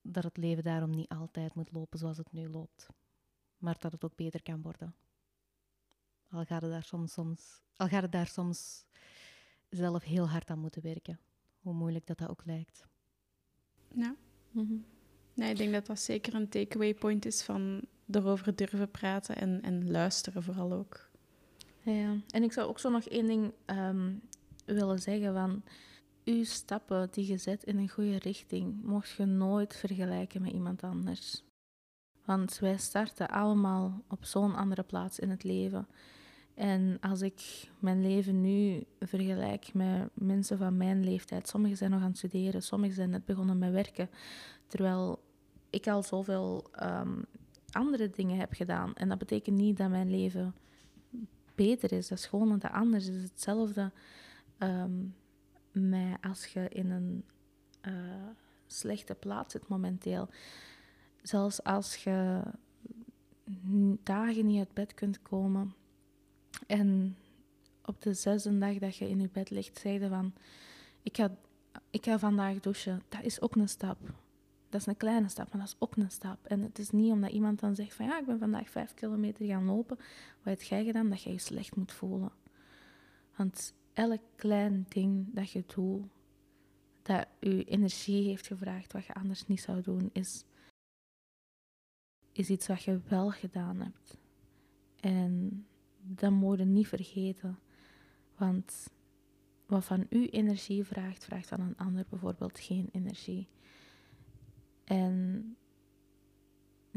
dat 0.01 0.23
het 0.23 0.37
leven 0.37 0.63
daarom 0.63 0.89
niet 0.89 1.09
altijd 1.09 1.53
moet 1.55 1.71
lopen 1.71 1.99
zoals 1.99 2.17
het 2.17 2.31
nu 2.31 2.49
loopt, 2.49 2.87
maar 3.57 3.75
dat 3.79 3.91
het 3.91 4.03
ook 4.03 4.15
beter 4.15 4.41
kan 4.41 4.61
worden. 4.61 4.95
Al 6.29 6.43
gaat 6.43 6.61
het 6.61 6.71
daar 6.71 6.83
soms, 6.83 7.13
soms, 7.13 7.61
al 7.75 7.87
gaat 7.87 8.01
het 8.01 8.11
daar 8.11 8.27
soms 8.27 8.85
zelf 9.69 10.03
heel 10.03 10.29
hard 10.29 10.49
aan 10.49 10.59
moeten 10.59 10.81
werken, 10.81 11.19
hoe 11.59 11.73
moeilijk 11.73 12.07
dat, 12.07 12.17
dat 12.17 12.29
ook 12.29 12.45
lijkt. 12.45 12.87
Ja. 13.93 14.15
Nee, 15.33 15.51
ik 15.51 15.57
denk 15.57 15.73
dat 15.73 15.85
dat 15.85 15.99
zeker 15.99 16.33
een 16.33 16.49
takeaway 16.49 16.93
point 16.93 17.25
is 17.25 17.43
van 17.43 17.81
erover 18.11 18.55
durven 18.55 18.91
praten 18.91 19.35
en, 19.35 19.61
en 19.61 19.91
luisteren 19.91 20.43
vooral 20.43 20.73
ook. 20.73 21.10
Ja, 21.83 22.15
en 22.29 22.43
ik 22.43 22.51
zou 22.51 22.67
ook 22.67 22.79
zo 22.79 22.89
nog 22.89 23.03
één 23.03 23.27
ding 23.27 23.53
ehm, 23.65 24.13
willen 24.65 24.99
zeggen 24.99 25.33
van... 25.33 25.63
Uw 26.25 26.43
stappen 26.43 27.07
die 27.11 27.27
je 27.27 27.37
zet 27.37 27.63
in 27.63 27.77
een 27.77 27.89
goede 27.89 28.17
richting, 28.17 28.83
mocht 28.83 29.09
je 29.09 29.25
nooit 29.25 29.75
vergelijken 29.75 30.41
met 30.41 30.51
iemand 30.51 30.83
anders. 30.83 31.43
Want 32.25 32.59
wij 32.59 32.77
starten 32.77 33.29
allemaal 33.29 34.03
op 34.07 34.25
zo'n 34.25 34.55
andere 34.55 34.83
plaats 34.83 35.19
in 35.19 35.29
het 35.29 35.43
leven. 35.43 35.87
En 36.53 36.97
als 36.99 37.21
ik 37.21 37.69
mijn 37.79 38.01
leven 38.01 38.41
nu 38.41 38.83
vergelijk 38.99 39.73
met 39.73 40.09
mensen 40.13 40.57
van 40.57 40.77
mijn 40.77 41.03
leeftijd, 41.03 41.47
sommigen 41.47 41.77
zijn 41.77 41.91
nog 41.91 42.01
aan 42.01 42.07
het 42.07 42.17
studeren, 42.17 42.63
sommigen 42.63 42.95
zijn 42.95 43.09
net 43.09 43.25
begonnen 43.25 43.57
met 43.57 43.71
werken, 43.71 44.09
terwijl 44.67 45.23
ik 45.69 45.87
al 45.87 46.03
zoveel 46.03 46.67
ehm, 46.71 47.21
andere 47.71 48.09
dingen 48.09 48.37
heb 48.37 48.53
gedaan. 48.53 48.93
En 48.93 49.09
dat 49.09 49.17
betekent 49.17 49.57
niet 49.57 49.77
dat 49.77 49.89
mijn 49.89 50.09
leven 50.09 50.55
beter 51.65 51.91
is, 51.91 52.07
dat 52.07 52.17
is 52.17 52.25
gewoon 52.25 52.59
dat 52.59 52.71
anders 52.71 53.07
is. 53.07 53.23
Hetzelfde 53.23 53.91
ehm, 54.57 55.05
met 55.71 56.17
als 56.21 56.45
je 56.45 56.69
in 56.69 56.91
een 56.91 57.23
eh, 57.81 57.93
slechte 58.67 59.15
plaats 59.15 59.51
zit 59.51 59.67
momenteel. 59.67 60.29
Zelfs 61.21 61.63
als 61.63 62.03
je 62.03 62.41
dagen 64.03 64.45
niet 64.45 64.59
uit 64.59 64.73
bed 64.73 64.93
kunt 64.93 65.21
komen 65.21 65.73
en 66.67 67.15
op 67.85 68.01
de 68.01 68.13
zesde 68.13 68.57
dag 68.57 68.77
dat 68.77 68.95
je 68.95 69.09
in 69.09 69.19
je 69.19 69.29
bed 69.31 69.49
ligt, 69.49 69.79
zeg 69.79 70.01
je 70.01 70.09
van 70.09 70.33
ik 71.03 71.15
ga, 71.15 71.35
ik 71.89 72.03
ga 72.03 72.19
vandaag 72.19 72.59
douchen. 72.59 73.01
Dat 73.09 73.23
is 73.23 73.41
ook 73.41 73.55
een 73.55 73.69
stap. 73.69 73.97
Dat 74.71 74.81
is 74.81 74.87
een 74.87 74.97
kleine 74.97 75.29
stap, 75.29 75.51
maar 75.51 75.59
dat 75.59 75.69
is 75.69 75.75
ook 75.79 75.95
een 75.95 76.11
stap. 76.11 76.45
En 76.45 76.61
het 76.61 76.79
is 76.79 76.89
niet 76.89 77.11
omdat 77.11 77.31
iemand 77.31 77.59
dan 77.59 77.75
zegt 77.75 77.93
van 77.93 78.05
ja, 78.05 78.19
ik 78.19 78.25
ben 78.25 78.39
vandaag 78.39 78.69
vijf 78.69 78.93
kilometer 78.93 79.45
gaan 79.45 79.65
lopen. 79.65 79.97
Wat 79.97 80.53
heb 80.53 80.61
jij 80.61 80.85
gedaan? 80.85 81.09
Dat 81.09 81.21
je 81.21 81.31
je 81.31 81.37
slecht 81.37 81.75
moet 81.75 81.91
voelen. 81.91 82.31
Want 83.35 83.73
elk 83.93 84.21
klein 84.35 84.85
ding 84.89 85.27
dat 85.33 85.51
je 85.51 85.63
doet, 85.75 86.05
dat 87.01 87.27
je 87.39 87.63
energie 87.63 88.27
heeft 88.27 88.47
gevraagd, 88.47 88.93
wat 88.93 89.05
je 89.05 89.13
anders 89.13 89.47
niet 89.47 89.61
zou 89.61 89.81
doen, 89.81 90.09
is, 90.13 90.43
is 92.31 92.49
iets 92.49 92.67
wat 92.67 92.83
je 92.83 92.99
wel 93.07 93.31
gedaan 93.31 93.79
hebt. 93.79 94.17
En 94.99 95.65
dat 96.01 96.31
moet 96.31 96.57
je 96.57 96.65
niet 96.65 96.87
vergeten. 96.87 97.59
Want 98.37 98.87
wat 99.65 99.85
van 99.85 100.05
u 100.09 100.27
energie 100.27 100.83
vraagt, 100.83 101.25
vraagt 101.25 101.47
van 101.47 101.59
een 101.59 101.77
ander 101.77 102.05
bijvoorbeeld 102.09 102.59
geen 102.59 102.89
energie. 102.91 103.47
En 104.91 105.55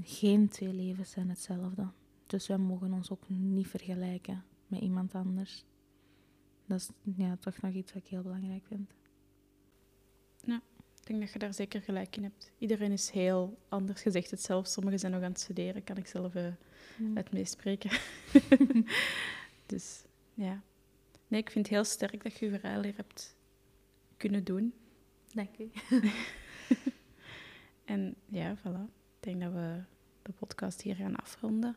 geen 0.03 0.49
twee 0.49 0.73
levens 0.73 1.11
zijn 1.11 1.29
hetzelfde. 1.29 1.89
Dus 2.27 2.47
wij 2.47 2.59
mogen 2.59 2.93
ons 2.93 3.11
ook 3.11 3.29
niet 3.29 3.67
vergelijken 3.67 4.45
met 4.67 4.81
iemand 4.81 5.15
anders. 5.15 5.65
Dat 6.67 6.79
is 6.81 6.91
ja, 7.17 7.37
toch 7.37 7.61
nog 7.61 7.73
iets 7.73 7.93
wat 7.93 8.03
ik 8.03 8.09
heel 8.09 8.23
belangrijk 8.23 8.65
vind. 8.67 8.91
Ik 11.05 11.11
denk 11.11 11.23
dat 11.23 11.33
je 11.33 11.39
daar 11.39 11.55
zeker 11.55 11.83
gelijk 11.83 12.17
in 12.17 12.23
hebt. 12.23 12.53
Iedereen 12.59 12.93
is 12.93 13.11
heel 13.11 13.59
anders. 13.69 14.03
Je 14.03 14.11
zegt 14.11 14.31
het 14.31 14.43
zelf, 14.43 14.67
sommigen 14.67 14.99
zijn 14.99 15.13
nog 15.13 15.23
aan 15.23 15.31
het 15.31 15.41
studeren, 15.41 15.85
kan 15.85 15.97
ik 15.97 16.07
zelf 16.07 16.35
uit 17.15 17.33
meespreken. 17.33 17.91
dus 19.67 20.05
ja. 20.35 20.63
Nee, 21.29 21.41
ik 21.41 21.51
vind 21.51 21.67
het 21.67 21.75
heel 21.75 21.85
sterk 21.85 22.23
dat 22.23 22.39
je 22.39 22.45
je 22.45 22.59
verhaal 22.59 22.83
hier 22.83 22.97
hebt 22.97 23.37
kunnen 24.17 24.45
doen. 24.45 24.75
Dank 25.33 25.59
u. 25.59 25.71
En 27.85 28.15
ja, 28.27 28.57
voilà. 28.57 28.91
Ik 29.21 29.21
denk 29.21 29.41
dat 29.41 29.53
we 29.53 29.83
de 30.23 30.33
podcast 30.33 30.83
hier 30.83 30.95
gaan 30.95 31.17
afronden. 31.17 31.77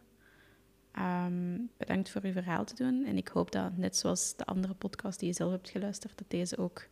Ehm, 0.92 1.60
bedankt 1.78 2.10
voor 2.10 2.22
uw 2.24 2.32
verhaal 2.32 2.66
te 2.66 2.76
doen. 2.76 3.06
En 3.06 3.18
ik 3.18 3.28
hoop 3.28 3.52
dat, 3.52 3.78
net 3.78 3.98
zoals 3.98 4.36
de 4.36 4.46
andere 4.46 4.74
podcast 4.74 5.20
die 5.20 5.28
je 5.28 5.36
zelf 5.36 5.52
hebt 5.52 5.70
geluisterd, 5.70 6.18
dat 6.18 6.30
deze 6.30 6.58
ook 6.58 6.88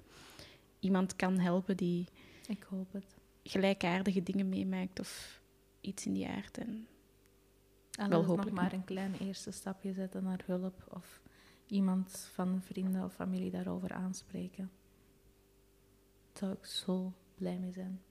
iemand 0.79 1.15
kan 1.15 1.39
helpen 1.39 1.77
die 1.77 2.07
Ik 2.47 2.63
hoop 2.63 2.91
het. 2.91 3.15
gelijkaardige 3.43 4.23
dingen 4.23 4.49
meemaakt 4.49 4.99
of 4.99 5.41
iets 5.81 6.05
in 6.05 6.13
die 6.13 6.27
aard. 6.27 6.57
En 6.57 6.87
En 7.97 8.09
Wel 8.09 8.21
is 8.21 8.27
nog 8.27 8.35
hopelijk 8.35 8.55
maar 8.61 8.73
een 8.73 8.83
klein 8.83 9.15
eerste 9.19 9.51
stapje 9.51 9.93
zetten 9.93 10.23
naar 10.23 10.43
hulp 10.45 10.87
of 10.89 11.21
iemand 11.67 12.29
van 12.33 12.61
vrienden 12.61 13.03
of 13.03 13.13
familie 13.13 13.51
daarover 13.51 13.93
aanspreken. 13.93 14.71
Daar 16.31 16.33
zou 16.33 16.51
ik 16.51 16.65
zo 16.65 17.13
blij 17.35 17.57
mee 17.59 17.71
zijn. 17.71 18.01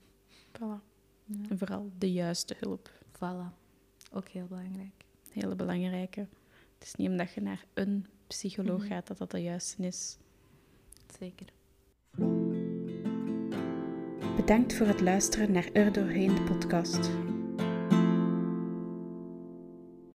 voilà. 0.52 0.93
Ja. 1.24 1.48
En 1.48 1.58
vooral 1.58 1.90
de 1.98 2.12
juiste 2.12 2.54
hulp. 2.58 2.90
Voilà. 3.16 3.54
Ook 4.12 4.28
heel 4.28 4.46
belangrijk. 4.46 5.04
Hele 5.30 5.54
belangrijke. 5.54 6.20
Het 6.78 6.86
is 6.86 6.94
niet 6.94 7.08
omdat 7.08 7.32
je 7.32 7.40
naar 7.40 7.64
een 7.74 8.06
psycholoog 8.26 8.78
Mhm. 8.78 8.88
gaat 8.88 9.06
dat 9.06 9.18
dat 9.18 9.30
de 9.30 9.42
juiste 9.42 9.82
is. 9.82 10.16
Zeker. 11.18 11.46
Bedankt 14.36 14.74
voor 14.74 14.86
het 14.86 15.00
luisteren 15.00 15.52
naar 15.52 15.68
Er 15.72 15.92
Doorheen 15.92 16.34
de 16.34 16.42
podcast. 16.42 17.10